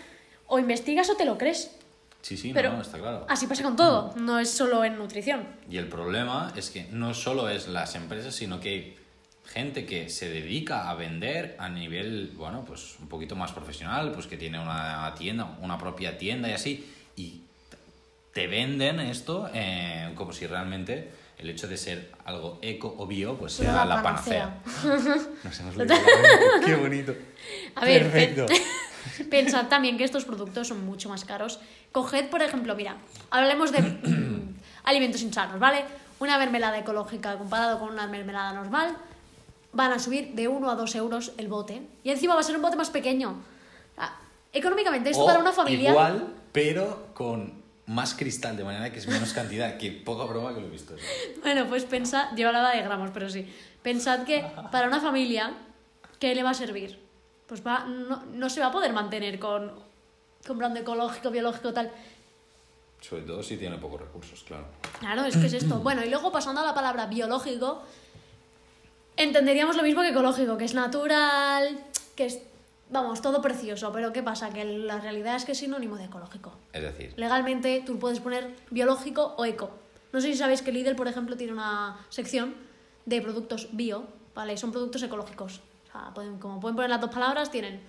o 0.48 0.58
investigas 0.58 1.08
o 1.12 1.16
te 1.16 1.24
lo 1.26 1.38
crees. 1.38 1.70
sí, 2.24 2.36
sí, 2.36 2.50
Pero 2.52 2.74
no, 2.74 2.82
está 2.82 2.98
claro. 2.98 3.28
así 3.30 3.46
pasa 3.46 3.62
con 3.62 3.76
todo, 3.76 4.12
no 4.16 4.40
es 4.40 4.50
solo 4.50 4.84
en 4.84 4.98
nutrición. 4.98 5.46
Y 5.70 5.78
el 5.78 5.88
problema 5.88 6.52
es 6.56 6.72
que 6.72 6.88
no 6.92 7.14
solo 7.14 7.48
es 7.50 7.68
las 7.68 7.94
empresas, 7.94 8.34
sino 8.34 8.60
que 8.60 8.70
hay 8.70 8.98
gente 9.54 9.86
que 9.86 10.10
se 10.10 10.28
dedica 10.30 10.90
a 10.90 10.96
vender 10.96 11.56
a 11.60 11.70
nivel, 11.70 12.32
bueno, 12.36 12.66
pues 12.66 12.98
un 13.00 13.08
poquito 13.08 13.36
más 13.36 13.52
profesional, 13.52 14.12
pues 14.14 14.26
que 14.26 14.38
tiene 14.38 14.60
una 14.60 15.14
tienda, 15.16 15.56
una 15.62 15.78
propia 15.78 16.18
tienda 16.18 16.50
y 16.50 16.54
así, 16.54 16.92
y 17.16 17.42
te 18.34 18.48
venden 18.48 19.00
esto 19.00 19.50
eh, 19.54 20.12
como 20.16 20.34
si 20.34 20.46
realmente 20.48 21.12
el 21.38 21.50
hecho 21.50 21.68
de 21.68 21.78
ser 21.78 22.12
algo 22.26 22.60
eco 22.62 22.96
o 22.98 23.06
bio, 23.08 23.36
pues 23.38 23.54
sea 23.54 23.74
la 23.74 23.86
la 23.86 24.04
panacea. 24.04 24.62
Nos 25.44 25.60
hemos 25.60 25.76
leído 25.76 25.96
la. 25.96 26.66
Qué 26.66 26.76
bonito. 26.76 27.14
A 27.76 27.86
ver, 27.86 28.04
Perfecto. 28.04 28.46
pe- 28.46 29.24
pensad 29.30 29.68
también 29.68 29.98
que 29.98 30.04
estos 30.04 30.26
productos 30.26 30.68
son 30.70 30.86
mucho 30.86 31.10
más 31.10 31.26
caros. 31.26 31.60
Coged, 31.92 32.30
por 32.30 32.42
ejemplo, 32.42 32.76
mira, 32.76 32.98
hablemos 33.32 33.72
de 33.72 33.80
alimentos 34.84 35.22
insanos, 35.22 35.60
¿vale? 35.60 35.84
Una 36.20 36.38
mermelada 36.38 36.78
ecológica 36.80 37.38
comparado 37.38 37.80
con 37.80 37.90
una 37.90 38.08
mermelada 38.08 38.54
normal 38.54 38.96
van 39.74 39.92
a 39.92 40.00
subir 40.00 40.34
de 40.36 40.48
1 40.48 40.70
a 40.72 40.76
2 40.76 40.96
euros 40.96 41.34
el 41.38 41.50
bote. 41.50 41.82
Y 42.04 42.10
encima 42.12 42.34
va 42.34 42.40
a 42.40 42.44
ser 42.44 42.56
un 42.56 42.62
bote 42.62 42.78
más 42.78 42.90
pequeño. 42.90 43.36
Ah, 43.98 44.18
Económicamente, 44.54 45.10
esto 45.10 45.24
O 45.24 45.28
para 45.28 45.40
una 45.40 45.52
familia... 45.52 45.90
Igual, 45.90 46.28
pero 46.56 47.10
con 47.14 47.66
más 47.86 48.16
cristal, 48.16 48.56
de 48.56 48.64
manera 48.64 48.90
que 48.90 49.00
es 49.00 49.08
menos 49.08 49.34
cantidad. 49.34 49.78
Que 49.78 49.92
poca 49.92 50.24
broma 50.24 50.56
que 50.56 50.62
lo 50.62 50.68
he 50.68 50.70
visto. 50.70 50.96
eso. 50.96 51.06
Bueno, 51.42 51.68
pues 51.68 51.84
pensad, 51.84 52.30
yo 52.36 52.48
hablaba 52.48 52.72
de 52.72 52.82
gramos, 52.82 53.12
pero 53.14 53.30
sí. 53.30 53.46
Pensad 53.84 54.24
que 54.24 54.44
para 54.72 54.88
una 54.88 55.02
familia, 55.02 55.54
¿qué 56.18 56.34
le 56.34 56.44
va 56.44 56.52
a 56.52 56.54
servir? 56.54 56.98
Pues 57.46 57.62
va, 57.62 57.86
no, 57.86 58.24
no 58.32 58.50
se 58.50 58.62
va 58.62 58.68
a 58.68 58.72
poder 58.72 58.94
mantener 58.94 59.38
con 59.38 59.74
comprando 60.48 60.80
ecológico, 60.80 61.30
biológico, 61.30 61.74
tal. 61.74 61.92
Sobre 63.02 63.24
todo 63.24 63.44
si 63.44 63.58
tiene 63.58 63.78
pocos 63.78 64.00
recursos, 64.00 64.44
claro. 64.48 64.66
Claro, 65.00 65.26
es 65.26 65.36
que 65.36 65.48
es 65.48 65.54
esto. 65.54 65.80
Bueno, 65.80 66.06
y 66.06 66.10
luego 66.10 66.32
pasando 66.32 66.62
a 66.62 66.66
la 66.66 66.74
palabra 66.74 67.08
biológico, 67.08 67.84
entenderíamos 69.18 69.76
lo 69.76 69.84
mismo 69.84 70.02
que 70.02 70.10
ecológico, 70.10 70.58
que 70.58 70.66
es 70.66 70.74
natural, 70.74 71.78
que 72.16 72.28
es, 72.28 72.40
vamos, 72.90 73.22
todo 73.22 73.42
precioso. 73.42 73.92
Pero 73.92 74.14
¿qué 74.14 74.24
pasa? 74.24 74.50
Que 74.50 74.66
la 74.66 75.00
realidad 75.00 75.36
es 75.36 75.46
que 75.46 75.54
es 75.54 75.58
sinónimo 75.58 75.98
de 75.98 76.06
ecológico. 76.06 76.54
Es 76.74 76.84
decir, 76.84 77.14
Legalmente 77.18 77.84
tú 77.86 78.00
puedes 78.00 78.20
poner 78.20 78.56
biológico 78.70 79.36
o 79.38 79.46
eco. 79.46 79.72
No 80.12 80.22
sé 80.22 80.28
si 80.28 80.38
sabéis 80.38 80.62
que 80.62 80.72
Lidl, 80.72 80.96
por 80.96 81.08
ejemplo, 81.08 81.36
tiene 81.36 81.54
una 81.54 82.00
sección 82.10 82.56
de 83.06 83.22
productos 83.22 83.70
bio, 83.74 84.06
¿vale? 84.34 84.58
Son 84.58 84.72
productos 84.72 85.04
ecológicos. 85.04 85.62
O 85.88 85.92
sea, 85.92 86.14
pueden, 86.14 86.40
como 86.40 86.60
pueden 86.60 86.76
poner 86.76 86.90
las 86.90 87.02
dos 87.02 87.12
palabras, 87.12 87.52
tienen 87.52 87.82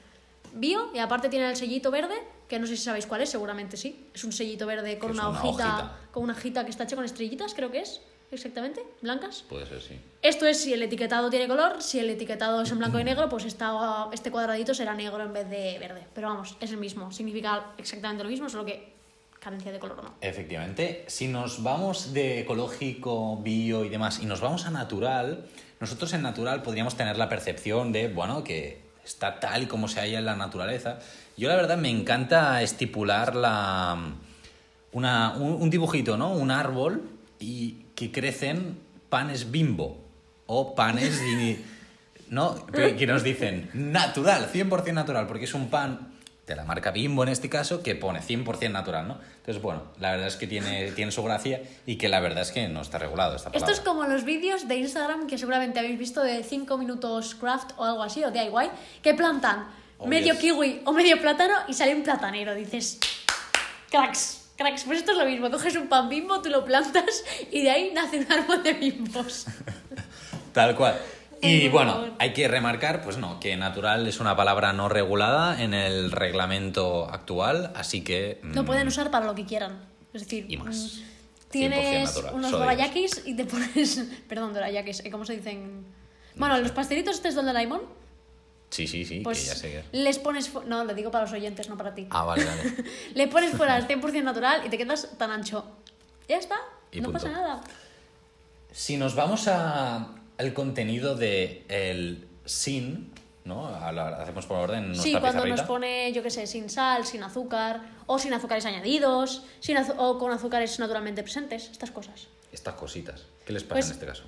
bio 0.55 0.91
y 0.95 0.99
aparte 0.99 1.29
tienen 1.29 1.51
el 1.51 1.57
sellito 1.57 1.91
verde, 1.91 2.15
que 2.49 2.59
no 2.59 2.67
sé 2.67 2.77
si 2.77 2.83
sabéis 2.83 3.07
cuál 3.07 3.21
es, 3.21 3.31
seguramente 3.31 3.77
sí. 3.77 4.09
Es 4.15 4.25
un 4.25 4.33
sellito 4.33 4.67
verde 4.67 4.99
con 4.99 5.13
una, 5.13 5.29
una 5.29 5.39
hojita, 5.39 5.77
hojita. 5.77 5.97
con 6.13 6.23
una 6.25 6.33
hojita 6.33 6.65
que 6.65 6.71
está 6.71 6.85
hecha 6.85 6.97
con 6.97 7.05
estrellitas, 7.05 7.55
creo 7.55 7.71
que 7.71 7.81
es, 7.81 8.01
exactamente, 8.33 8.83
blancas. 9.03 9.45
puede 9.49 9.67
ser, 9.67 9.81
sí. 9.81 9.99
Esto 10.23 10.47
es 10.47 10.61
si 10.61 10.73
el 10.73 10.83
etiquetado 10.83 11.31
tiene 11.31 11.47
color, 11.49 11.81
si 11.83 11.99
el 12.01 12.11
etiquetado 12.11 12.63
es 12.63 12.71
en 12.71 12.79
blanco 12.79 12.99
y 12.99 13.05
negro, 13.05 13.29
pues 13.29 13.45
esta- 13.45 14.09
este 14.13 14.31
cuadradito 14.31 14.75
será 14.75 14.95
negro 14.95 15.23
en 15.23 15.33
vez 15.33 15.49
de 15.49 15.79
verde. 15.79 16.07
Pero 16.15 16.29
vamos, 16.29 16.57
es 16.61 16.71
el 16.71 16.79
mismo, 16.79 17.13
significa 17.13 17.67
exactamente 17.79 18.25
lo 18.25 18.31
mismo, 18.31 18.49
solo 18.49 18.65
que 18.65 18.93
carencia 19.39 19.71
de 19.71 19.79
color 19.79 20.01
o 20.01 20.03
no. 20.03 20.15
Efectivamente, 20.21 21.05
si 21.07 21.29
nos 21.29 21.63
vamos 21.63 22.13
de 22.13 22.41
ecológico, 22.41 23.37
bio 23.37 23.85
y 23.85 23.89
demás, 23.89 24.19
y 24.21 24.27
nos 24.27 24.41
vamos 24.41 24.67
a 24.67 24.71
natural, 24.71 25.47
nosotros 25.79 26.13
en 26.15 26.23
natural 26.23 26.63
podríamos 26.63 26.97
tener 26.97 27.17
la 27.17 27.29
percepción 27.29 27.93
de, 27.93 28.09
bueno, 28.09 28.43
que 28.43 28.83
está 29.05 29.39
tal 29.39 29.63
y 29.63 29.67
como 29.67 29.87
se 29.87 30.01
halla 30.01 30.19
en 30.19 30.25
la 30.25 30.35
naturaleza. 30.35 30.99
Yo 31.37 31.49
la 31.49 31.55
verdad 31.55 31.77
me 31.77 31.91
encanta 31.91 32.61
estipular 32.63 33.37
la, 33.37 33.97
una, 34.93 35.35
un, 35.37 35.53
un 35.63 35.71
dibujito, 35.71 36.17
¿no? 36.17 36.33
Un 36.33 36.51
árbol 36.51 37.09
y 37.39 37.77
que 37.97 38.13
crecen 38.13 38.79
panes 39.09 39.51
bimbo 39.51 39.99
o 40.47 40.77
panes 40.77 41.21
¿no? 42.29 42.65
Que 42.67 43.07
nos 43.07 43.25
dicen 43.25 43.71
natural, 43.75 44.49
100% 44.53 44.93
natural, 44.93 45.27
porque 45.27 45.45
es 45.45 45.55
un 45.55 45.69
pan 45.69 46.13
de 46.47 46.55
la 46.55 46.63
marca 46.65 46.93
Bimbo 46.93 47.25
en 47.25 47.29
este 47.29 47.49
caso 47.49 47.83
que 47.83 47.97
pone 47.97 48.21
100% 48.21 48.71
natural, 48.71 49.09
¿no? 49.09 49.19
Entonces, 49.39 49.61
bueno, 49.61 49.83
la 49.99 50.13
verdad 50.13 50.29
es 50.29 50.37
que 50.37 50.47
tiene, 50.47 50.93
tiene 50.93 51.11
su 51.11 51.21
gracia 51.25 51.61
y 51.87 51.97
que 51.97 52.09
la 52.09 52.21
verdad 52.21 52.43
es 52.43 52.53
que 52.53 52.69
no 52.69 52.83
está 52.83 52.99
regulado 52.99 53.35
esta 53.35 53.49
Esto 53.49 53.59
palabra. 53.59 53.75
es 53.75 53.81
como 53.81 54.05
los 54.05 54.23
vídeos 54.25 54.69
de 54.69 54.77
Instagram 54.77 55.27
que 55.27 55.39
seguramente 55.39 55.81
habéis 55.81 55.99
visto 55.99 56.23
de 56.23 56.45
5 56.45 56.79
minutos 56.79 57.35
craft 57.35 57.73
o 57.77 57.85
algo 57.85 58.05
así, 58.05 58.23
o 58.23 58.31
DIY, 58.31 58.71
que 59.03 59.15
plantan 59.15 59.67
Oh, 59.99 60.07
medio 60.07 60.37
kiwi 60.37 60.83
o 60.85 60.93
medio 60.93 61.19
plátano 61.21 61.55
y 61.69 61.73
sale 61.73 61.95
un 61.95 62.03
platanero. 62.03 62.55
Dices, 62.55 62.99
cracks, 63.91 64.46
cracks. 64.57 64.85
Pues 64.85 64.99
esto 64.99 65.13
es 65.13 65.19
lo 65.19 65.25
mismo. 65.27 65.51
Coges 65.51 65.77
un 65.77 65.89
pan 65.89 66.09
bimbo, 66.09 66.41
tú 66.43 66.49
lo 66.51 66.65
plantas 66.65 67.25
y 67.51 67.63
de 67.63 67.71
ahí 67.71 67.91
nace 67.95 68.19
un 68.19 68.33
árbol 68.33 68.63
de 68.63 68.73
bimbos. 68.75 69.47
Tal 70.53 70.75
cual. 70.75 70.99
Y 71.43 71.69
bueno, 71.69 72.15
hay 72.19 72.33
que 72.33 72.49
remarcar, 72.49 73.03
pues 73.03 73.19
no, 73.19 73.39
que 73.41 73.57
natural 73.57 74.07
es 74.09 74.21
una 74.21 74.35
palabra 74.37 74.73
no 74.73 74.89
regulada 74.89 75.63
en 75.63 75.75
el 75.75 76.11
reglamento 76.11 77.09
actual, 77.11 77.73
así 77.77 78.03
que... 78.03 78.41
Lo 78.43 78.63
mm, 78.63 78.67
pueden 78.67 78.89
usar 78.89 79.11
para 79.11 79.27
lo 79.27 79.35
que 79.35 79.45
quieran. 79.45 79.79
Es 80.15 80.23
decir, 80.23 80.47
Y 80.49 80.57
más. 80.57 80.75
mm, 80.75 80.79
100% 80.79 81.51
tienes 81.51 82.15
natural, 82.17 82.35
unos 82.35 82.51
dorayakis 82.51 83.23
y 83.27 83.35
te 83.37 83.45
pones. 83.47 84.03
Perdón, 84.29 84.55
dorayakis, 84.55 85.01
¿eh? 85.05 85.11
¿cómo 85.11 85.25
se 85.27 85.37
dicen? 85.37 85.85
Bueno, 86.37 86.59
los 86.59 86.73
pastelitos 86.73 87.17
estos 87.17 87.35
del 87.35 87.47
Doraemon, 87.47 87.83
Sí, 88.71 88.87
sí, 88.87 89.05
sí, 89.05 89.21
pues 89.21 89.41
que 89.41 89.47
ya 89.47 89.55
sé 89.55 89.71
que... 89.71 89.85
les 89.99 90.19
pones. 90.19 90.53
No, 90.67 90.85
lo 90.85 90.93
digo 90.95 91.11
para 91.11 91.25
los 91.25 91.33
oyentes, 91.33 91.69
no 91.69 91.77
para 91.77 91.95
ti. 91.95 92.07
Ah, 92.11 92.25
vale, 92.25 92.45
vale. 92.45 92.63
Le 93.15 93.29
pones 93.29 93.57
fuera 93.57 93.77
el 93.79 93.87
100% 93.87 94.23
natural 94.23 94.63
y 94.67 94.69
te 94.69 94.77
quedas 94.77 95.09
tan 95.17 95.31
ancho. 95.31 95.65
Ya 96.29 96.37
está, 96.39 96.57
Y 96.91 97.01
no 97.01 97.05
punto. 97.11 97.21
pasa 97.25 97.31
nada. 97.31 97.61
Si 98.73 98.97
nos 98.97 99.15
vamos 99.15 99.49
a, 99.49 100.09
al 100.39 100.53
contenido 100.53 101.15
de 101.15 101.65
el 101.69 102.27
sin, 102.45 103.13
¿no? 103.45 103.71
La- 103.93 104.09
hacemos 104.21 104.45
por 104.47 104.59
orden 104.59 104.89
nuestra 104.89 105.05
Sí, 105.05 105.13
cuando 105.13 105.29
pizarrita. 105.43 105.57
nos 105.57 105.67
pone, 105.67 106.13
yo 106.13 106.23
qué 106.23 106.31
sé, 106.31 106.47
sin 106.47 106.69
sal, 106.69 107.07
sin 107.07 107.23
azúcar, 107.23 107.81
o 108.07 108.19
sin 108.19 108.35
azúcares 108.35 108.67
añadidos, 108.67 109.45
sin 109.61 109.77
azu- 109.77 109.95
o 109.97 110.19
con 110.19 110.33
azúcares 110.33 110.79
naturalmente 110.79 111.23
presentes, 111.23 111.71
estas 111.71 111.91
cosas. 111.93 112.27
Estas 112.53 112.75
cositas. 112.75 113.25
¿Qué 113.47 113.53
les 113.53 113.63
pasa 113.63 113.75
Pues- 113.75 113.87
en 113.87 113.93
este 113.93 114.07
caso? 114.07 114.25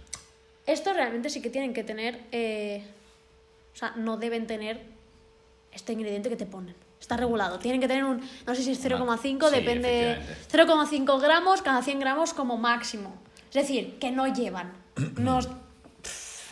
Estos 0.67 0.95
realmente 0.95 1.29
sí 1.31 1.43
que 1.43 1.51
tienen 1.51 1.75
que 1.75 1.83
tener. 1.85 2.21
eh, 2.31 2.85
sea, 3.79 3.93
no 3.97 4.17
deben 4.17 4.47
tener 4.47 4.85
este 5.73 5.93
ingrediente 5.93 6.29
que 6.29 6.37
te 6.37 6.47
ponen. 6.47 6.75
Está 7.01 7.17
regulado. 7.17 7.59
Tienen 7.59 7.81
que 7.81 7.87
tener 7.89 8.05
un. 8.05 8.21
No 8.47 8.55
sé 8.55 8.63
si 8.63 8.73
es 8.73 8.85
0,5, 8.85 9.49
Sí, 9.49 9.55
depende. 9.55 10.13
efectivamente. 10.13 11.07
0,5 11.07 11.21
gramos 11.21 11.63
cada 11.63 11.83
100 11.83 12.01
gramos 12.01 12.35
como 12.35 12.57
máximo. 12.57 13.15
Es 13.49 13.55
decir, 13.55 13.99
que 13.99 14.11
no 14.11 14.27
llevan. 14.33 14.73
No. 15.17 15.39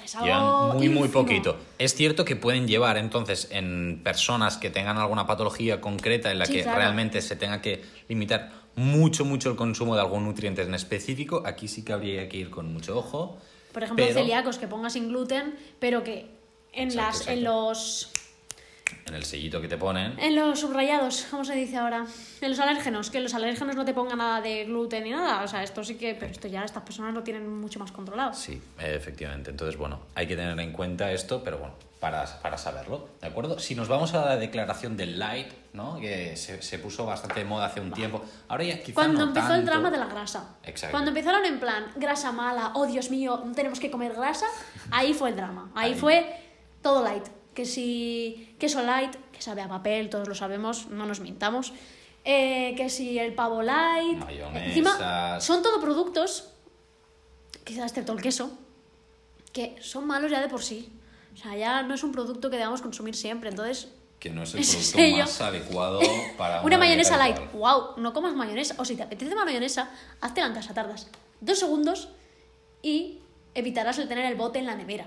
Es 0.05 0.15
algo. 0.15 0.75
Muy, 0.75 0.89
muy 0.89 1.09
poquito. 1.09 1.57
Es 1.81 1.95
cierto 1.97 2.25
que 2.25 2.37
pueden 2.37 2.69
llevar, 2.69 2.97
entonces, 2.97 3.49
en 3.51 4.01
personas 4.05 4.57
que 4.57 4.71
tengan 4.71 4.99
alguna 4.99 5.27
patología 5.27 5.81
concreta 5.81 6.31
en 6.31 6.39
la 6.39 6.47
Sí, 6.47 6.53
que 6.53 6.63
claro. 6.63 6.79
realmente 6.79 7.21
se 7.23 7.35
tenga 7.35 7.61
que 7.61 7.83
limitar 8.09 8.53
mucho, 8.77 9.25
mucho 9.25 9.51
el 9.51 9.57
consumo 9.57 9.97
de 9.97 10.03
algún 10.03 10.25
nutriente 10.25 10.63
en 10.63 10.75
específico, 10.75 11.43
aquí 11.45 11.67
sí 11.67 11.85
que 11.85 11.93
habría 11.93 12.29
que 12.29 12.37
ir 12.37 12.51
con 12.51 12.73
mucho 12.73 12.97
ojo. 12.97 13.39
Por 13.73 13.83
ejemplo, 13.83 14.05
pero 14.07 14.17
celíacos 14.17 14.59
que 14.59 14.69
ponga 14.69 14.91
sin 14.91 15.09
gluten, 15.09 15.57
pero 15.81 16.05
que 16.05 16.36
en, 16.77 16.89
Exacto, 16.89 17.19
las, 17.19 17.29
en 17.29 17.45
los. 17.45 18.13
En 19.07 19.15
el 19.15 19.25
sellito 19.25 19.61
que 19.61 19.67
te 19.69 19.77
ponen, 19.77 20.19
En 20.19 20.37
los 20.37 20.61
subrayados, 20.61 21.27
¿cómo 21.31 21.45
se 21.45 21.55
dice 21.55 21.77
ahora? 21.77 22.07
En 22.41 22.51
los 22.51 22.59
alérgenos, 22.61 23.11
que 23.11 23.21
los 23.21 23.35
alérgenos 23.35 23.75
no 23.75 23.85
te 23.85 23.93
pongan 23.93 24.19
nada 24.19 24.41
de 24.41 24.65
gluten 24.65 25.03
ni 25.05 25.11
nada. 25.11 25.43
O 25.43 25.49
sea, 25.49 25.63
esto 25.63 25.83
sí 25.83 25.97
que. 25.97 26.15
Pero 26.15 26.31
esto 26.31 26.47
ya 26.49 26.65
estas 26.65 26.83
personas 26.85 27.13
lo 27.15 27.23
tienen 27.23 27.49
mucho 27.61 27.79
más 27.81 27.91
controlado. 27.93 28.33
Sí, 28.35 28.61
efectivamente. 28.79 29.51
Entonces, 29.51 29.77
bueno, 29.77 30.01
hay 30.15 30.27
que 30.27 30.37
tener 30.37 30.59
en 30.61 30.73
cuenta 30.73 31.11
esto, 31.11 31.43
pero 31.43 31.59
bueno, 31.59 31.75
para, 32.01 32.25
para 32.43 32.59
saberlo, 32.59 33.09
¿de 33.21 33.27
acuerdo? 33.27 33.59
Si 33.59 33.75
nos 33.75 33.89
vamos 33.89 34.15
a 34.15 34.25
la 34.25 34.37
declaración 34.37 34.97
del 34.97 35.19
light, 35.19 35.49
¿no? 35.73 35.99
Que 35.99 36.37
se, 36.37 36.63
se 36.63 36.79
puso 36.79 37.07
bastante 37.07 37.41
de 37.41 37.47
moda 37.47 37.67
hace 37.67 37.81
un 37.81 37.91
tiempo. 37.93 38.23
Ahora 38.49 38.65
ya 38.65 38.81
quizá 38.83 38.95
Cuando 38.95 39.21
no 39.21 39.29
empezó 39.29 39.55
el 39.55 39.65
drama 39.65 39.91
de 39.91 39.99
la 39.99 40.07
grasa. 40.07 40.57
Exacto. 40.65 40.93
Cuando 40.93 41.11
empezaron 41.11 41.45
en 41.45 41.59
plan, 41.59 41.87
grasa 41.97 42.31
mala, 42.33 42.73
oh 42.75 42.87
Dios 42.87 43.11
mío, 43.11 43.43
tenemos 43.55 43.81
que 43.81 43.91
comer 43.91 44.15
grasa, 44.15 44.47
ahí 44.91 45.13
fue 45.15 45.31
el 45.31 45.37
drama. 45.37 45.71
Ahí, 45.75 45.93
Ahí. 45.93 45.99
fue 45.99 46.46
todo 46.87 47.03
light. 47.03 47.27
Que 47.53 47.65
si 47.65 48.55
queso 48.61 48.81
light, 48.81 49.17
que 49.33 49.43
sabe 49.43 49.61
a 49.61 49.67
papel, 49.67 50.09
todos 50.09 50.29
lo 50.29 50.37
sabemos, 50.37 50.87
no 50.87 51.05
nos 51.05 51.19
mintamos. 51.19 51.73
Eh, 52.25 52.75
que 52.77 52.89
si 52.91 53.19
el 53.19 53.35
pavo 53.35 53.61
light. 53.63 54.19
Mayonesas. 54.19 54.69
Encima, 54.69 55.41
son 55.41 55.63
todo 55.65 55.81
productos, 55.81 56.51
quizás 57.65 57.91
excepto 57.91 58.13
el 58.13 58.23
queso, 58.23 58.53
que 59.53 59.75
son 59.81 60.07
malos 60.07 60.31
ya 60.31 60.41
de 60.41 60.49
por 60.49 60.63
sí. 60.63 60.93
O 61.35 61.37
sea, 61.37 61.57
ya 61.57 61.83
no 61.83 61.95
es 61.95 62.05
un 62.05 62.13
producto 62.13 62.51
que 62.51 62.57
debamos 62.57 62.83
consumir 62.83 63.17
siempre. 63.17 63.51
Entonces, 63.51 63.89
Que 64.21 64.31
no 64.31 64.45
es 64.45 64.55
el 64.55 64.61
producto 64.93 65.19
más 65.19 65.41
adecuado 65.41 66.01
para 66.39 66.63
una, 66.67 66.79
mayonesa 66.79 67.17
dieta 67.17 67.25
light, 67.25 67.37
habitual. 67.39 67.81
wow, 67.81 67.97
no 67.97 68.13
comas 68.13 68.35
mayonesa. 68.37 68.77
O 68.79 68.85
si 68.85 68.95
te 68.95 69.03
apetece 69.03 69.35
más 69.35 69.45
mayonesa, 69.45 69.91
hazte 70.21 70.41
en 70.41 70.55
casa, 70.55 70.73
tardas 70.73 71.11
dos 71.41 71.59
segundos 71.59 72.09
y 72.81 73.19
evitarás 73.55 73.99
el 73.99 74.07
tener 74.07 74.25
el 74.27 74.37
bote 74.37 74.61
en 74.61 74.67
la 74.67 74.77
nevera. 74.77 75.07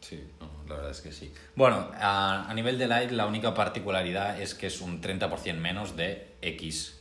Sí, 0.00 0.20
no, 0.40 0.53
la 0.68 0.74
verdad 0.76 0.90
es 0.90 1.00
que 1.00 1.12
sí. 1.12 1.32
Bueno, 1.56 1.90
a, 2.00 2.48
a 2.48 2.54
nivel 2.54 2.78
de 2.78 2.86
light, 2.86 3.10
la 3.10 3.26
única 3.26 3.54
particularidad 3.54 4.40
es 4.40 4.54
que 4.54 4.66
es 4.68 4.80
un 4.80 5.00
30% 5.02 5.54
menos 5.56 5.96
de 5.96 6.28
X 6.42 6.98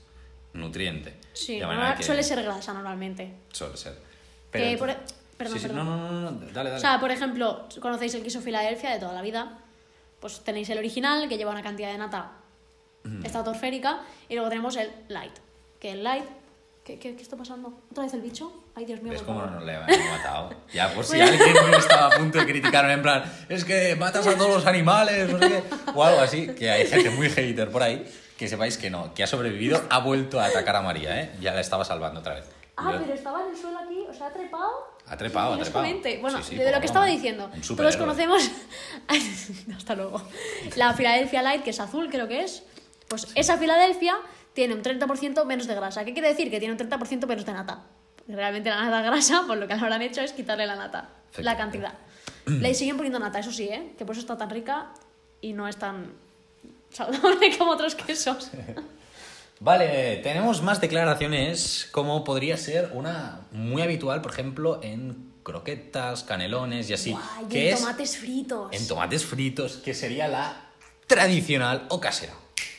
nutriente. 0.53 1.15
Sí, 1.33 1.55
De 1.59 1.65
manera 1.65 1.79
normal- 1.83 1.97
que- 1.97 2.03
suele 2.03 2.23
ser 2.23 2.43
grasa 2.43 2.73
normalmente. 2.73 3.33
Suele 3.51 3.77
ser. 3.77 3.97
Que 4.51 4.77
por- 4.77 4.89
e- 4.89 4.97
perdón, 5.37 5.53
Sí, 5.57 5.61
sí, 5.61 5.67
perdón. 5.67 5.85
No, 5.87 5.97
no, 5.97 6.11
no, 6.21 6.31
no, 6.31 6.39
dale, 6.51 6.69
dale. 6.69 6.75
O 6.75 6.79
sea, 6.79 6.99
por 6.99 7.09
ejemplo, 7.11 7.67
conocéis 7.81 8.13
el 8.15 8.23
queso 8.23 8.41
Filadelfia 8.41 8.91
de 8.91 8.99
toda 8.99 9.13
la 9.13 9.21
vida. 9.21 9.59
Pues 10.19 10.41
tenéis 10.41 10.69
el 10.69 10.77
original, 10.77 11.27
que 11.27 11.37
lleva 11.37 11.51
una 11.51 11.63
cantidad 11.63 11.91
de 11.91 11.97
nata 11.97 12.31
estratosférica, 13.23 14.01
y 14.29 14.35
luego 14.35 14.49
tenemos 14.49 14.75
el 14.77 14.89
light. 15.09 15.33
Que 15.79 15.91
el 15.91 16.03
light. 16.03 16.25
¿Qué, 16.83 16.99
qué, 16.99 17.15
qué 17.15 17.21
está 17.21 17.37
pasando? 17.37 17.81
¿Otra 17.91 18.03
vez 18.03 18.13
el 18.13 18.21
bicho? 18.21 18.51
Ay, 18.75 18.83
Dios 18.83 19.01
mío. 19.01 19.13
¿Ves 19.13 19.21
por 19.21 19.27
cómo 19.27 19.39
favor. 19.39 19.55
nos 19.55 19.63
le 19.65 19.73
hemos 19.75 19.87
matado? 20.11 20.53
Ya, 20.73 20.93
por 20.93 21.05
si 21.05 21.21
alguien 21.21 21.55
estaba 21.77 22.07
a 22.07 22.17
punto 22.17 22.39
de 22.39 22.45
criticarme 22.45 22.91
en 22.93 23.01
plan, 23.01 23.23
es 23.47 23.63
que 23.63 23.95
matas 23.95 24.27
a 24.27 24.35
todos 24.35 24.55
los 24.55 24.65
animales, 24.65 25.29
no 25.29 25.39
sé 25.39 25.47
qué, 25.47 25.63
o 25.95 26.03
algo 26.03 26.19
así, 26.19 26.47
que 26.47 26.69
hay 26.69 26.85
gente 26.85 27.09
muy 27.11 27.29
hater 27.29 27.71
por 27.71 27.83
ahí, 27.83 28.05
que 28.37 28.49
sepáis 28.49 28.77
que 28.77 28.89
no, 28.89 29.13
que 29.13 29.23
ha 29.23 29.27
sobrevivido, 29.27 29.81
ha 29.89 29.99
vuelto 29.99 30.41
a 30.41 30.45
atacar 30.47 30.75
a 30.75 30.81
María, 30.81 31.21
¿eh? 31.21 31.31
Ya 31.39 31.53
la 31.53 31.61
estaba 31.61 31.85
salvando 31.85 32.19
otra 32.19 32.33
vez. 32.35 32.45
Ah, 32.75 32.91
Yo- 32.93 33.01
pero 33.01 33.13
estaba 33.13 33.41
en 33.43 33.51
el 33.51 33.57
suelo 33.57 33.79
aquí, 33.79 33.99
o 34.09 34.13
sea, 34.13 34.27
ha 34.27 34.33
trepado. 34.33 34.71
Ha 35.07 35.15
trepado, 35.17 35.53
ha 35.53 35.57
trepado. 35.59 35.85
Bueno, 36.21 36.37
Sí, 36.41 36.49
sí, 36.49 36.55
de 36.57 36.71
lo 36.71 36.79
que 36.81 36.85
estaba 36.87 37.05
diciendo. 37.05 37.49
Todos 37.77 37.95
conocemos. 37.95 38.49
Hasta 39.77 39.95
luego. 39.95 40.21
La 40.75 40.93
Philadelphia 40.93 41.41
Light, 41.43 41.63
que 41.63 41.69
es 41.69 41.79
azul, 41.79 42.09
creo 42.09 42.27
que 42.27 42.41
es. 42.43 42.63
Pues 43.07 43.27
esa 43.35 43.57
Filadelfia 43.57 44.15
tiene 44.53 44.73
un 44.73 44.83
30% 44.83 45.45
menos 45.45 45.67
de 45.67 45.75
grasa. 45.75 46.05
¿Qué 46.05 46.13
quiere 46.13 46.29
decir? 46.29 46.49
Que 46.49 46.59
tiene 46.59 46.73
un 46.73 46.79
30% 46.79 47.25
menos 47.25 47.45
de 47.45 47.53
nata. 47.53 47.83
Realmente 48.27 48.69
la 48.69 48.83
nata 48.83 49.01
grasa, 49.01 49.43
pues 49.45 49.59
lo 49.59 49.67
que 49.67 49.73
habrán 49.73 50.01
hecho 50.01 50.21
es 50.21 50.31
quitarle 50.31 50.65
la 50.65 50.75
nata, 50.75 51.09
la 51.37 51.57
cantidad. 51.57 51.93
Le 52.45 52.73
siguen 52.73 52.95
poniendo 52.95 53.19
nata, 53.19 53.39
eso 53.39 53.51
sí, 53.51 53.65
¿eh? 53.65 53.93
Que 53.97 54.05
por 54.05 54.13
eso 54.13 54.21
está 54.21 54.37
tan 54.37 54.49
rica 54.49 54.93
y 55.41 55.53
no 55.53 55.67
es 55.67 55.77
tan 55.77 56.13
saludable 56.89 57.55
como 57.57 57.71
otros 57.71 57.95
quesos. 57.95 58.51
Vale, 59.59 60.17
tenemos 60.17 60.61
más 60.61 60.81
declaraciones 60.81 61.87
como 61.91 62.23
podría 62.23 62.57
ser 62.57 62.91
una 62.93 63.41
muy 63.51 63.81
habitual, 63.81 64.21
por 64.21 64.31
ejemplo, 64.31 64.79
en 64.83 65.31
croquetas, 65.43 66.23
canelones 66.23 66.89
y 66.89 66.93
así. 66.93 67.11
Guay, 67.11 67.45
y 67.45 67.49
que 67.49 67.69
en 67.69 67.73
es 67.75 67.79
tomates 67.79 68.17
fritos. 68.17 68.73
en 68.73 68.87
tomates 68.87 69.25
fritos, 69.25 69.77
que 69.77 69.93
sería 69.93 70.27
la 70.27 70.69
tradicional 71.07 71.85
o 71.89 71.99
casera. 71.99 72.33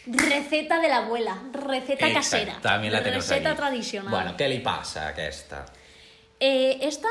Receta 0.07 0.81
de 0.81 0.89
la 0.89 0.99
abuela, 0.99 1.39
receta 1.53 2.13
casera. 2.13 2.59
También 2.61 2.93
la 2.93 3.03
tenemos 3.03 3.27
Receta 3.29 3.51
aquí. 3.51 3.59
tradicional. 3.59 4.11
Bueno, 4.11 4.37
¿qué 4.37 4.49
le 4.49 4.61
pasa 4.61 5.09
a 5.09 5.11
esta? 5.27 5.65
Eh, 6.41 6.79
esta, 6.83 7.09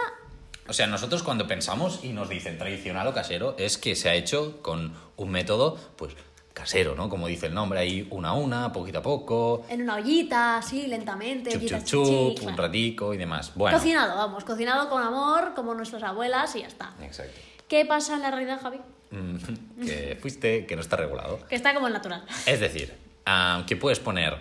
O 0.68 0.74
sea, 0.74 0.86
nosotros 0.88 1.24
cuando 1.24 1.48
pensamos 1.48 2.02
y 2.04 2.10
nos 2.10 2.30
dicen 2.30 2.58
tradicional 2.58 3.08
o 3.08 3.14
casero, 3.14 3.56
es 3.58 3.78
que 3.78 3.96
se 3.96 4.10
ha 4.10 4.14
hecho 4.14 4.62
con 4.62 4.94
un 5.18 5.30
método, 5.32 5.78
pues, 5.96 6.14
casero, 6.54 6.94
¿no? 6.96 7.10
Como 7.10 7.28
dice 7.28 7.48
el 7.48 7.54
nombre, 7.56 7.80
ahí 7.80 8.08
una 8.12 8.30
a 8.30 8.34
una, 8.34 8.72
poquito 8.72 9.00
a 9.00 9.02
poco, 9.02 9.66
en 9.70 9.82
una 9.82 9.96
ollita, 9.96 10.58
así, 10.58 10.86
lentamente. 10.86 11.52
chup, 11.52 11.68
chup, 11.68 11.84
chup, 11.84 12.36
chichi, 12.36 12.46
un 12.46 12.56
ratico 12.58 13.14
y 13.14 13.18
demás. 13.18 13.54
Bueno, 13.56 13.76
Cocinado, 13.76 14.16
vamos, 14.16 14.44
cocinado 14.44 14.88
con 14.88 15.02
amor, 15.02 15.54
como 15.56 15.74
nuestras 15.74 16.04
abuelas 16.04 16.56
y 16.56 16.62
ya 16.62 16.68
está. 16.68 16.94
exacto. 17.02 17.40
¿Qué 17.68 17.86
pasa 17.86 18.14
en 18.14 18.22
la 18.22 18.30
realidad, 18.30 18.60
Javi? 18.62 18.80
Mm, 19.14 19.86
que 19.86 20.18
fuiste, 20.20 20.66
que 20.66 20.76
no 20.76 20.82
está 20.82 20.96
regulado. 20.96 21.46
Que 21.48 21.56
está 21.56 21.74
como 21.74 21.86
el 21.88 21.94
natural. 21.94 22.26
Es 22.48 22.60
decir, 22.60 22.92
ah, 23.28 23.64
que 23.68 23.76
puedes 23.76 24.00
poner 24.00 24.38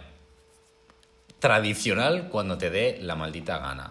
tradicional 1.39 2.29
cuando 2.31 2.57
te 2.57 2.71
dé 2.71 2.99
la 3.03 3.15
maldita 3.15 3.59
gana. 3.59 3.91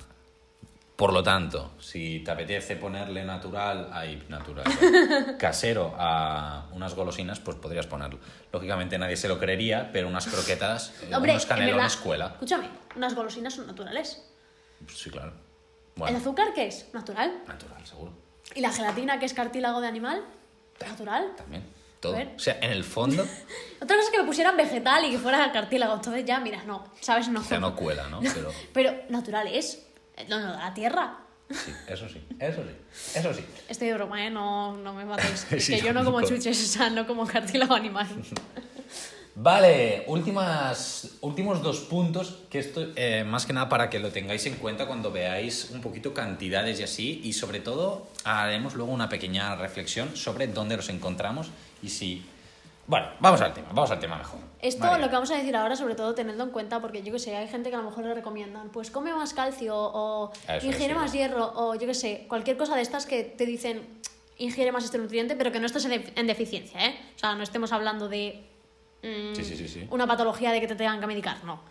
Por 0.95 1.13
lo 1.13 1.23
tanto, 1.23 1.71
si 1.79 2.19
te 2.19 2.31
apetece 2.31 2.75
ponerle 2.75 3.23
natural, 3.25 3.89
ay, 3.91 4.23
natural, 4.29 4.65
casero 5.39 5.93
a 5.97 6.67
unas 6.73 6.93
golosinas, 6.95 7.39
pues 7.39 7.57
podrías 7.57 7.88
ponerlo. 7.88 8.19
Lógicamente 8.51 8.97
nadie 8.97 9.17
se 9.17 9.27
lo 9.27 9.39
creería, 9.39 9.89
pero 9.91 10.07
unas 10.07 10.27
croquetas, 10.27 10.93
Hombre, 11.13 11.31
unos 11.33 11.43
en 11.43 11.50
canelones 11.50 11.93
escuela. 11.93 12.27
Escúchame, 12.33 12.69
unas 12.95 13.15
golosinas 13.15 13.53
son 13.53 13.67
naturales. 13.67 14.23
Sí, 14.88 15.09
claro. 15.09 15.29
¿El 15.29 15.35
Bueno, 15.95 16.17
azúcar 16.17 16.53
qué 16.55 16.67
es? 16.67 16.88
Natural. 16.93 17.43
natural, 17.47 17.85
seguro. 17.85 18.13
¿Y 18.55 18.61
la 18.61 18.71
gelatina, 18.71 19.19
que 19.19 19.25
es 19.25 19.33
cartílago 19.33 19.81
de 19.81 19.88
animal? 19.88 20.23
Natural. 20.88 21.31
También. 21.35 21.63
Todo. 22.00 22.17
O 22.35 22.39
sea, 22.39 22.57
en 22.61 22.71
el 22.71 22.83
fondo, 22.83 23.21
Otra 23.81 23.95
cosa 23.95 24.07
es 24.07 24.09
que 24.11 24.17
lo 24.17 24.25
pusieran 24.25 24.57
vegetal 24.57 25.05
y 25.05 25.11
que 25.11 25.19
fuera 25.19 25.51
cartílago. 25.51 25.93
Entonces 25.93 26.25
ya, 26.25 26.39
mira, 26.39 26.63
no, 26.65 26.83
¿sabes? 27.00 27.27
No. 27.27 27.41
o 27.41 27.43
sea, 27.43 27.59
no 27.59 27.75
cuela, 27.75 28.07
¿no? 28.09 28.21
Pero 28.21 28.51
Pero 28.73 28.93
natural 29.09 29.47
es. 29.47 29.85
No, 30.27 30.39
no, 30.39 30.47
la 30.53 30.73
tierra. 30.73 31.17
sí, 31.50 31.71
eso 31.88 32.07
sí, 32.09 32.25
eso 32.39 32.63
sí, 32.63 33.19
eso 33.19 33.33
sí. 33.33 33.45
Estoy 33.67 33.88
de 33.89 33.93
broma, 33.95 34.25
¿eh? 34.25 34.29
No, 34.31 34.75
no 34.77 34.93
me 34.93 35.05
matéis. 35.05 35.45
Es 35.51 35.65
Sí, 35.65 35.75
que 35.75 35.81
yo 35.81 35.93
no 35.93 36.03
como 36.03 36.21
chuches, 36.21 36.63
o 36.63 36.67
sea, 36.77 36.89
no 36.89 37.05
como 37.05 37.25
cartílago 37.27 37.75
animal. 37.75 38.07
Vale, 39.35 40.03
últimas, 40.07 41.17
últimos 41.21 41.61
dos 41.63 41.79
puntos, 41.79 42.39
que 42.50 42.59
esto 42.59 42.88
eh, 42.95 43.23
más 43.23 43.45
que 43.45 43.53
nada 43.53 43.69
para 43.69 43.89
que 43.89 44.00
lo 44.00 44.11
tengáis 44.11 44.45
en 44.45 44.55
cuenta 44.55 44.88
cuando 44.88 45.09
veáis 45.11 45.69
un 45.71 45.81
poquito 45.81 46.13
cantidades 46.13 46.81
y 46.81 46.83
así, 46.83 47.21
y 47.23 47.31
sobre 47.31 47.61
todo 47.61 48.07
haremos 48.25 48.75
luego 48.75 48.91
una 48.91 49.07
pequeña 49.07 49.55
reflexión 49.55 50.17
sobre 50.17 50.47
dónde 50.47 50.75
los 50.75 50.89
encontramos 50.89 51.50
y 51.81 51.89
si... 51.89 52.25
Bueno, 52.88 53.07
vamos 53.21 53.39
al 53.39 53.53
tema, 53.53 53.69
vamos 53.69 53.89
al 53.91 54.00
tema 54.00 54.17
mejor. 54.17 54.39
Esto, 54.59 54.83
Vale. 54.83 55.01
lo 55.01 55.07
que 55.07 55.13
vamos 55.13 55.31
a 55.31 55.38
decir 55.38 55.55
ahora, 55.55 55.77
sobre 55.77 55.95
todo 55.95 56.13
tenedlo 56.13 56.43
en 56.43 56.50
cuenta, 56.50 56.81
porque 56.81 57.01
yo 57.01 57.13
que 57.13 57.19
sé, 57.19 57.38
hay 57.38 57.47
gente 57.47 57.69
que 57.69 57.75
a 57.75 57.79
lo 57.79 57.85
mejor 57.85 58.03
le 58.03 58.13
recomiendan, 58.13 58.69
pues 58.69 58.91
come 58.91 59.13
más 59.13 59.33
calcio, 59.33 59.75
o 59.77 60.33
Eso, 60.50 60.67
ingiere 60.67 60.93
más 60.93 61.13
hierro, 61.13 61.53
o 61.55 61.75
yo 61.75 61.88
que 61.88 61.93
sé, 61.93 62.25
cualquier 62.27 62.57
cosa 62.57 62.75
de 62.75 62.81
estas 62.81 63.05
que 63.05 63.23
te 63.23 63.45
dicen, 63.45 63.88
ingiere 64.38 64.73
más 64.73 64.83
este 64.83 64.97
nutriente, 64.97 65.38
pero 65.38 65.53
que 65.53 65.59
no 65.61 65.67
estés 65.67 65.85
en, 65.85 66.03
en 66.13 66.27
deficiencia, 66.27 66.85
¿eh? 66.85 67.00
O 67.15 67.19
sea, 67.19 67.33
no 67.35 67.43
estemos 67.43 67.71
hablando 67.71 68.09
de 68.09 68.50
mm, 69.03 69.36
Sí, 69.36 69.43
sí, 69.43 69.67
sí, 69.67 69.88
una 69.89 70.08
patología 70.08 70.51
de 70.51 70.60
que 70.60 70.67
te 70.67 70.75
tengan 70.75 71.00
que 71.00 71.08
medicar, 71.08 71.43
no. 71.43 71.62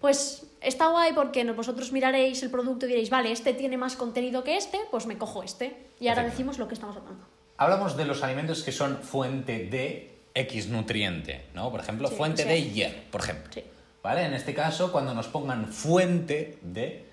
Pues 0.00 0.46
está 0.60 0.88
guay 0.88 1.12
porque 1.14 1.44
vosotros 1.52 1.90
miraréis 1.92 2.42
el 2.42 2.50
producto 2.50 2.86
y 2.86 2.90
diréis, 2.90 3.10
vale, 3.10 3.32
este 3.32 3.54
tiene 3.54 3.76
más 3.76 3.96
contenido 3.96 4.44
que 4.44 4.56
este, 4.56 4.78
pues 4.90 5.06
me 5.06 5.16
cojo 5.16 5.42
este. 5.42 5.76
Y 5.98 6.08
ahora 6.08 6.22
Perfecto. 6.22 6.36
decimos 6.36 6.58
lo 6.58 6.68
que 6.68 6.74
estamos 6.74 6.96
hablando. 6.96 7.24
Hablamos 7.56 7.96
de 7.96 8.04
los 8.04 8.22
alimentos 8.22 8.62
que 8.62 8.72
son 8.72 8.98
fuente 8.98 9.64
de 9.64 10.14
X 10.34 10.68
nutriente, 10.68 11.46
¿no? 11.54 11.70
Por 11.70 11.80
ejemplo, 11.80 12.08
fuente 12.08 12.44
de 12.44 12.70
hierro, 12.70 12.98
por 13.10 13.22
ejemplo. 13.22 13.52
Sí. 13.52 13.64
¿Vale? 14.02 14.24
En 14.24 14.34
este 14.34 14.54
caso, 14.54 14.92
cuando 14.92 15.14
nos 15.14 15.26
pongan 15.28 15.72
fuente 15.72 16.58
de, 16.62 17.06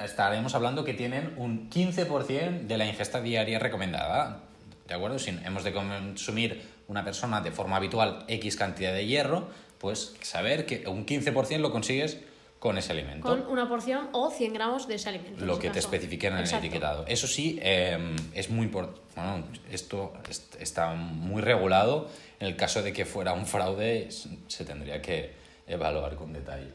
estaremos 0.00 0.54
hablando 0.54 0.84
que 0.84 0.92
tienen 0.92 1.34
un 1.38 1.70
15% 1.70 2.66
de 2.66 2.76
la 2.76 2.84
ingesta 2.84 3.20
diaria 3.22 3.58
recomendada. 3.58 4.42
¿De 4.86 4.94
acuerdo? 4.94 5.18
Si 5.18 5.30
hemos 5.30 5.64
de 5.64 5.72
consumir 5.72 6.62
una 6.88 7.04
persona 7.04 7.40
de 7.40 7.50
forma 7.50 7.76
habitual 7.76 8.24
X 8.28 8.56
cantidad 8.56 8.92
de 8.92 9.06
hierro, 9.06 9.48
pues 9.78 10.14
saber 10.22 10.66
que 10.66 10.86
un 10.88 11.04
15% 11.06 11.58
lo 11.58 11.70
consigues 11.72 12.18
con 12.58 12.78
ese 12.78 12.92
alimento. 12.92 13.28
Con 13.28 13.46
una 13.46 13.68
porción 13.68 14.08
o 14.12 14.30
100 14.30 14.54
gramos 14.54 14.88
de 14.88 14.94
ese 14.94 15.10
alimento. 15.10 15.40
en 15.40 15.46
Lo 15.46 15.58
que 15.58 15.68
te 15.70 15.78
especifiquen 15.80 16.32
en 16.32 16.40
Exacto. 16.40 16.58
el 16.64 16.64
etiquetado. 16.70 17.04
Eso 17.06 17.26
sí, 17.26 17.58
eh, 17.62 18.16
es 18.32 18.48
muy 18.48 18.64
importante. 18.66 19.00
Bueno, 19.16 19.44
esto 19.70 20.12
est- 20.30 20.54
está 20.60 20.94
muy 20.94 21.42
regulado. 21.42 22.08
En 22.40 22.46
el 22.46 22.56
caso 22.56 22.82
de 22.82 22.92
que 22.94 23.04
fuera 23.04 23.34
un 23.34 23.44
fraude, 23.46 24.08
se 24.48 24.64
tendría 24.64 25.02
que 25.02 25.32
evaluar 25.66 26.14
con 26.16 26.32
detalle. 26.32 26.68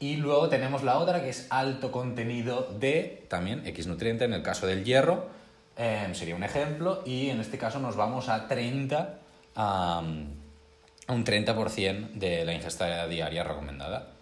Y 0.00 0.16
luego 0.16 0.48
tenemos 0.48 0.82
la 0.82 0.98
otra 0.98 1.22
que 1.22 1.28
es 1.30 1.46
alto 1.50 1.90
contenido 1.92 2.68
de 2.78 3.24
también 3.28 3.64
X 3.66 3.86
nutriente. 3.86 4.24
En 4.24 4.32
el 4.32 4.42
caso 4.42 4.66
del 4.66 4.84
hierro, 4.84 5.26
eh, 5.76 6.08
sería 6.14 6.34
un 6.34 6.42
ejemplo. 6.44 7.02
Y 7.06 7.30
en 7.30 7.40
este 7.40 7.58
caso 7.58 7.78
nos 7.78 7.94
vamos 7.96 8.28
a 8.28 8.48
30, 8.48 9.18
a, 9.58 10.00
un 10.00 11.24
30% 11.24 12.12
de 12.12 12.44
la 12.44 12.54
ingesta 12.54 13.06
diaria 13.06 13.44
recomendada. 13.44 14.12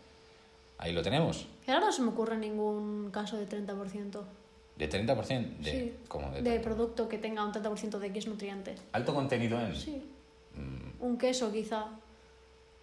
Ahí 0.78 0.92
lo 0.92 1.02
tenemos. 1.02 1.46
Y 1.66 1.70
ahora 1.70 1.86
no 1.86 1.92
se 1.92 2.02
me 2.02 2.08
ocurre 2.08 2.36
ningún 2.36 3.10
caso 3.10 3.36
de 3.36 3.48
30%. 3.48 4.22
¿De 4.76 4.90
30%? 4.90 5.56
De, 5.58 5.70
sí. 5.70 5.96
¿cómo 6.08 6.30
de 6.30 6.36
de 6.36 6.42
30? 6.42 6.62
producto 6.62 7.08
que 7.08 7.18
tenga 7.18 7.44
un 7.44 7.52
30% 7.52 7.98
de 7.98 8.06
X 8.08 8.26
nutrientes. 8.26 8.80
Alto 8.92 9.14
contenido 9.14 9.60
en... 9.60 9.74
Sí. 9.74 10.02
Mm. 10.54 11.04
Un 11.04 11.18
queso 11.18 11.52
quizá. 11.52 11.86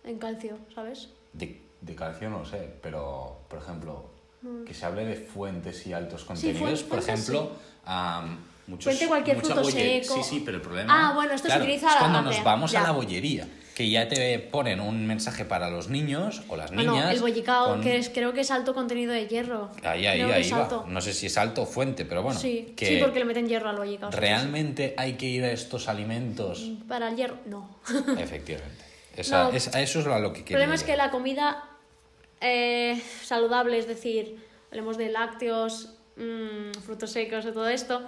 En 0.04 0.18
calcio, 0.18 0.58
¿sabes? 0.74 1.10
De, 1.32 1.62
de 1.82 1.96
calcio 1.96 2.30
no 2.30 2.40
lo 2.40 2.46
sé, 2.46 2.74
pero, 2.82 3.38
por 3.48 3.60
ejemplo, 3.60 4.10
que 4.66 4.74
se 4.74 4.86
hable 4.86 5.06
de 5.06 5.16
fuentes 5.16 5.88
y 5.88 5.94
altos 5.94 6.26
contenidos, 6.26 6.60
fuentes, 6.60 6.84
por 6.84 7.00
ejemplo, 7.00 7.52
sí. 7.54 7.84
Muchos, 8.68 8.86
Fuente 8.86 9.08
cualquier 9.08 9.38
fruto 9.40 9.64
seco. 9.64 10.16
Sí, 10.16 10.24
sí, 10.24 10.42
pero 10.46 10.58
el 10.58 10.62
problema... 10.64 11.10
Ah, 11.10 11.14
bueno, 11.14 11.34
esto 11.34 11.50
se 11.50 11.58
utiliza 11.58 11.90
es 11.90 11.96
cuando 11.96 12.22
nos 12.22 12.44
vamos 12.44 12.72
ya. 12.72 12.82
a 12.82 12.84
la 12.84 12.92
bollería, 12.92 13.48
que 13.76 13.90
ya 13.90 14.08
te 14.08 14.40
ponen 14.40 14.80
un 14.80 15.06
mensaje 15.08 15.46
para 15.46 15.70
los 15.70 15.90
niños 15.90 16.44
o 16.48 16.56
las 16.56 16.72
niñas... 16.72 16.94
Bueno, 16.94 17.10
el 17.10 17.20
bollicao, 17.20 17.68
con- 17.70 17.82
que 17.82 17.98
es, 17.98 18.10
creo 18.10 18.34
que 18.34 18.42
es 18.42 18.52
alto 18.52 18.74
contenido 18.74 19.12
de 19.14 19.28
hierro. 19.28 19.70
Ahí, 19.84 20.06
ahí, 20.06 20.22
ahí 20.22 20.42
es 20.42 20.54
va. 20.54 20.64
alto. 20.64 20.86
No 20.88 21.02
sé 21.02 21.14
si 21.14 21.26
es 21.28 21.38
alto 21.38 21.64
o 21.64 21.66
fuente, 21.66 22.06
pero 22.06 22.24
bueno. 22.24 22.40
sí, 22.40 22.74
que 22.76 22.86
sí, 22.88 22.98
porque 23.02 23.20
le 23.20 23.26
meten 23.26 23.48
hierro 23.48 23.70
al 23.70 23.78
bollicao. 23.78 24.12
sí, 24.12 24.18
realmente 24.18 24.94
hay 24.98 25.14
que 25.14 25.26
ir 25.28 25.44
a 25.44 25.52
estos 25.52 25.88
alimentos... 25.88 26.70
Para 26.88 27.10
el 27.10 27.16
hierro, 27.16 27.38
no. 27.46 27.80
Efectivamente. 28.20 28.84
Esa- 29.16 29.46
No. 29.46 29.50
eso 29.52 30.00
es 30.00 30.06
lo 30.06 30.34
que 30.34 30.40
El 30.40 30.46
quería 30.46 30.58
problema 30.58 30.76
es 30.76 30.84
que 30.84 30.96
la 30.98 31.12
comida 31.12 31.64
eh, 32.42 33.02
saludable, 33.24 33.78
es 33.78 33.88
decir, 33.88 34.44
hablemos 34.70 34.98
de 34.98 35.10
lácteos, 35.10 35.94
mm, 36.18 36.74
frutos 36.86 37.12
secos, 37.12 37.46
de 37.46 37.52
todo 37.52 37.68
esto, 37.68 38.02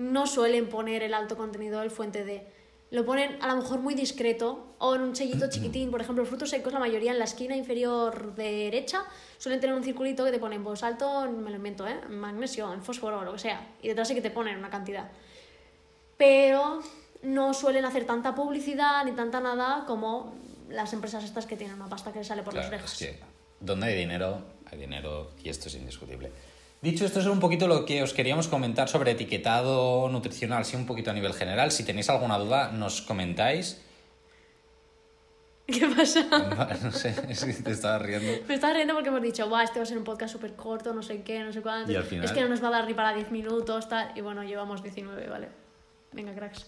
no 0.00 0.26
suelen 0.26 0.68
poner 0.68 1.02
el 1.02 1.12
alto 1.14 1.36
contenido 1.36 1.80
del 1.80 1.90
fuente 1.90 2.24
de. 2.24 2.46
Lo 2.90 3.04
ponen 3.04 3.40
a 3.40 3.46
lo 3.46 3.56
mejor 3.56 3.78
muy 3.78 3.94
discreto 3.94 4.74
o 4.78 4.94
en 4.94 5.02
un 5.02 5.14
sellito 5.14 5.46
chiquitín. 5.50 5.90
Por 5.90 6.00
ejemplo, 6.00 6.24
frutos 6.24 6.50
secos, 6.50 6.72
la 6.72 6.78
mayoría 6.78 7.12
en 7.12 7.18
la 7.18 7.26
esquina 7.26 7.54
inferior 7.54 8.34
derecha 8.34 9.04
suelen 9.38 9.60
tener 9.60 9.76
un 9.76 9.84
circulito 9.84 10.24
que 10.24 10.32
te 10.32 10.38
ponen 10.38 10.64
pues 10.64 10.82
alto, 10.82 11.30
me 11.30 11.50
lo 11.50 11.56
invento, 11.56 11.86
¿eh? 11.86 12.00
en 12.08 12.18
magnesio, 12.18 12.72
en 12.72 12.82
fósforo, 12.82 13.22
lo 13.22 13.34
que 13.34 13.38
sea. 13.38 13.74
Y 13.82 13.88
detrás 13.88 14.08
sí 14.08 14.14
que 14.14 14.22
te 14.22 14.30
ponen 14.30 14.56
una 14.56 14.70
cantidad. 14.70 15.10
Pero 16.16 16.80
no 17.22 17.54
suelen 17.54 17.84
hacer 17.84 18.06
tanta 18.06 18.34
publicidad 18.34 19.04
ni 19.04 19.12
tanta 19.12 19.40
nada 19.40 19.84
como 19.86 20.34
las 20.70 20.92
empresas 20.92 21.22
estas 21.24 21.46
que 21.46 21.56
tienen 21.56 21.76
una 21.76 21.88
pasta 21.88 22.12
que 22.12 22.24
sale 22.24 22.42
por 22.42 22.54
Claro, 22.54 22.70
las 22.70 22.80
orejas. 22.80 23.02
es 23.02 23.08
que 23.08 23.20
donde 23.60 23.86
hay 23.86 23.96
dinero, 23.96 24.38
hay 24.70 24.78
dinero 24.78 25.30
y 25.42 25.48
esto 25.50 25.68
es 25.68 25.74
indiscutible. 25.74 26.30
Dicho 26.82 27.04
esto, 27.04 27.20
es 27.20 27.26
un 27.26 27.40
poquito 27.40 27.68
lo 27.68 27.84
que 27.84 28.02
os 28.02 28.14
queríamos 28.14 28.48
comentar 28.48 28.88
sobre 28.88 29.10
etiquetado 29.10 30.08
nutricional, 30.08 30.64
sí, 30.64 30.76
un 30.76 30.86
poquito 30.86 31.10
a 31.10 31.14
nivel 31.14 31.34
general. 31.34 31.70
Si 31.72 31.84
tenéis 31.84 32.08
alguna 32.08 32.38
duda, 32.38 32.72
nos 32.72 33.02
comentáis. 33.02 33.82
¿Qué 35.66 35.86
pasa? 35.94 36.26
no 36.82 36.90
sé, 36.90 37.14
es 37.28 37.44
que 37.44 37.52
te 37.52 37.70
estaba 37.72 37.98
riendo. 37.98 38.46
Me 38.48 38.54
estaba 38.54 38.72
riendo 38.72 38.94
porque 38.94 39.08
hemos 39.10 39.22
dicho, 39.22 39.46
Buah, 39.48 39.64
este 39.64 39.78
va 39.78 39.82
a 39.82 39.86
ser 39.86 39.98
un 39.98 40.04
podcast 40.04 40.32
súper 40.32 40.54
corto, 40.56 40.94
no 40.94 41.02
sé 41.02 41.22
qué, 41.22 41.40
no 41.44 41.52
sé 41.52 41.60
cuánto. 41.60 41.92
Y 41.92 41.96
al 41.96 42.04
final- 42.04 42.24
Es 42.24 42.32
que 42.32 42.40
no 42.40 42.48
nos 42.48 42.62
va 42.62 42.68
a 42.68 42.72
dar 42.72 42.86
ni 42.86 42.94
para 42.94 43.12
10 43.14 43.30
minutos, 43.30 43.88
tal. 43.88 44.12
Y 44.16 44.22
bueno, 44.22 44.42
llevamos 44.42 44.82
19, 44.82 45.28
¿vale? 45.28 45.48
Venga, 46.12 46.34
cracks. 46.34 46.66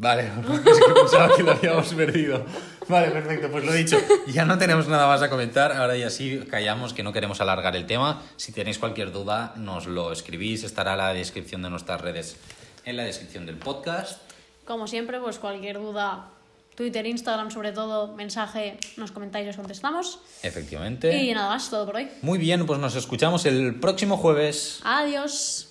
Vale, 0.00 0.22
es 0.66 0.78
que 0.78 0.92
pensaba 0.94 1.36
que 1.36 1.42
lo 1.42 1.52
habíamos 1.52 1.92
perdido. 1.92 2.42
Vale, 2.88 3.10
perfecto, 3.10 3.50
pues 3.50 3.66
lo 3.66 3.72
dicho. 3.74 3.98
Ya 4.28 4.46
no 4.46 4.56
tenemos 4.56 4.88
nada 4.88 5.06
más 5.06 5.20
a 5.20 5.28
comentar, 5.28 5.72
ahora 5.72 5.94
ya 5.94 6.08
sí 6.08 6.40
callamos 6.50 6.94
que 6.94 7.02
no 7.02 7.12
queremos 7.12 7.42
alargar 7.42 7.76
el 7.76 7.84
tema. 7.84 8.22
Si 8.36 8.50
tenéis 8.50 8.78
cualquier 8.78 9.12
duda, 9.12 9.52
nos 9.56 9.86
lo 9.86 10.10
escribís, 10.10 10.64
estará 10.64 10.96
la 10.96 11.12
descripción 11.12 11.60
de 11.60 11.68
nuestras 11.68 12.00
redes 12.00 12.38
en 12.86 12.96
la 12.96 13.04
descripción 13.04 13.44
del 13.44 13.56
podcast. 13.56 14.22
Como 14.64 14.86
siempre, 14.86 15.20
pues 15.20 15.38
cualquier 15.38 15.76
duda, 15.76 16.30
Twitter, 16.74 17.04
Instagram, 17.04 17.50
sobre 17.50 17.72
todo, 17.72 18.14
mensaje, 18.14 18.78
nos 18.96 19.12
comentáis 19.12 19.48
y 19.48 19.50
os 19.50 19.56
contestamos. 19.56 20.20
Efectivamente. 20.42 21.14
Y 21.14 21.34
nada 21.34 21.50
más, 21.50 21.68
todo 21.68 21.84
por 21.84 21.96
hoy. 21.96 22.08
Muy 22.22 22.38
bien, 22.38 22.64
pues 22.64 22.80
nos 22.80 22.96
escuchamos 22.96 23.44
el 23.44 23.78
próximo 23.78 24.16
jueves. 24.16 24.80
Adiós. 24.82 25.69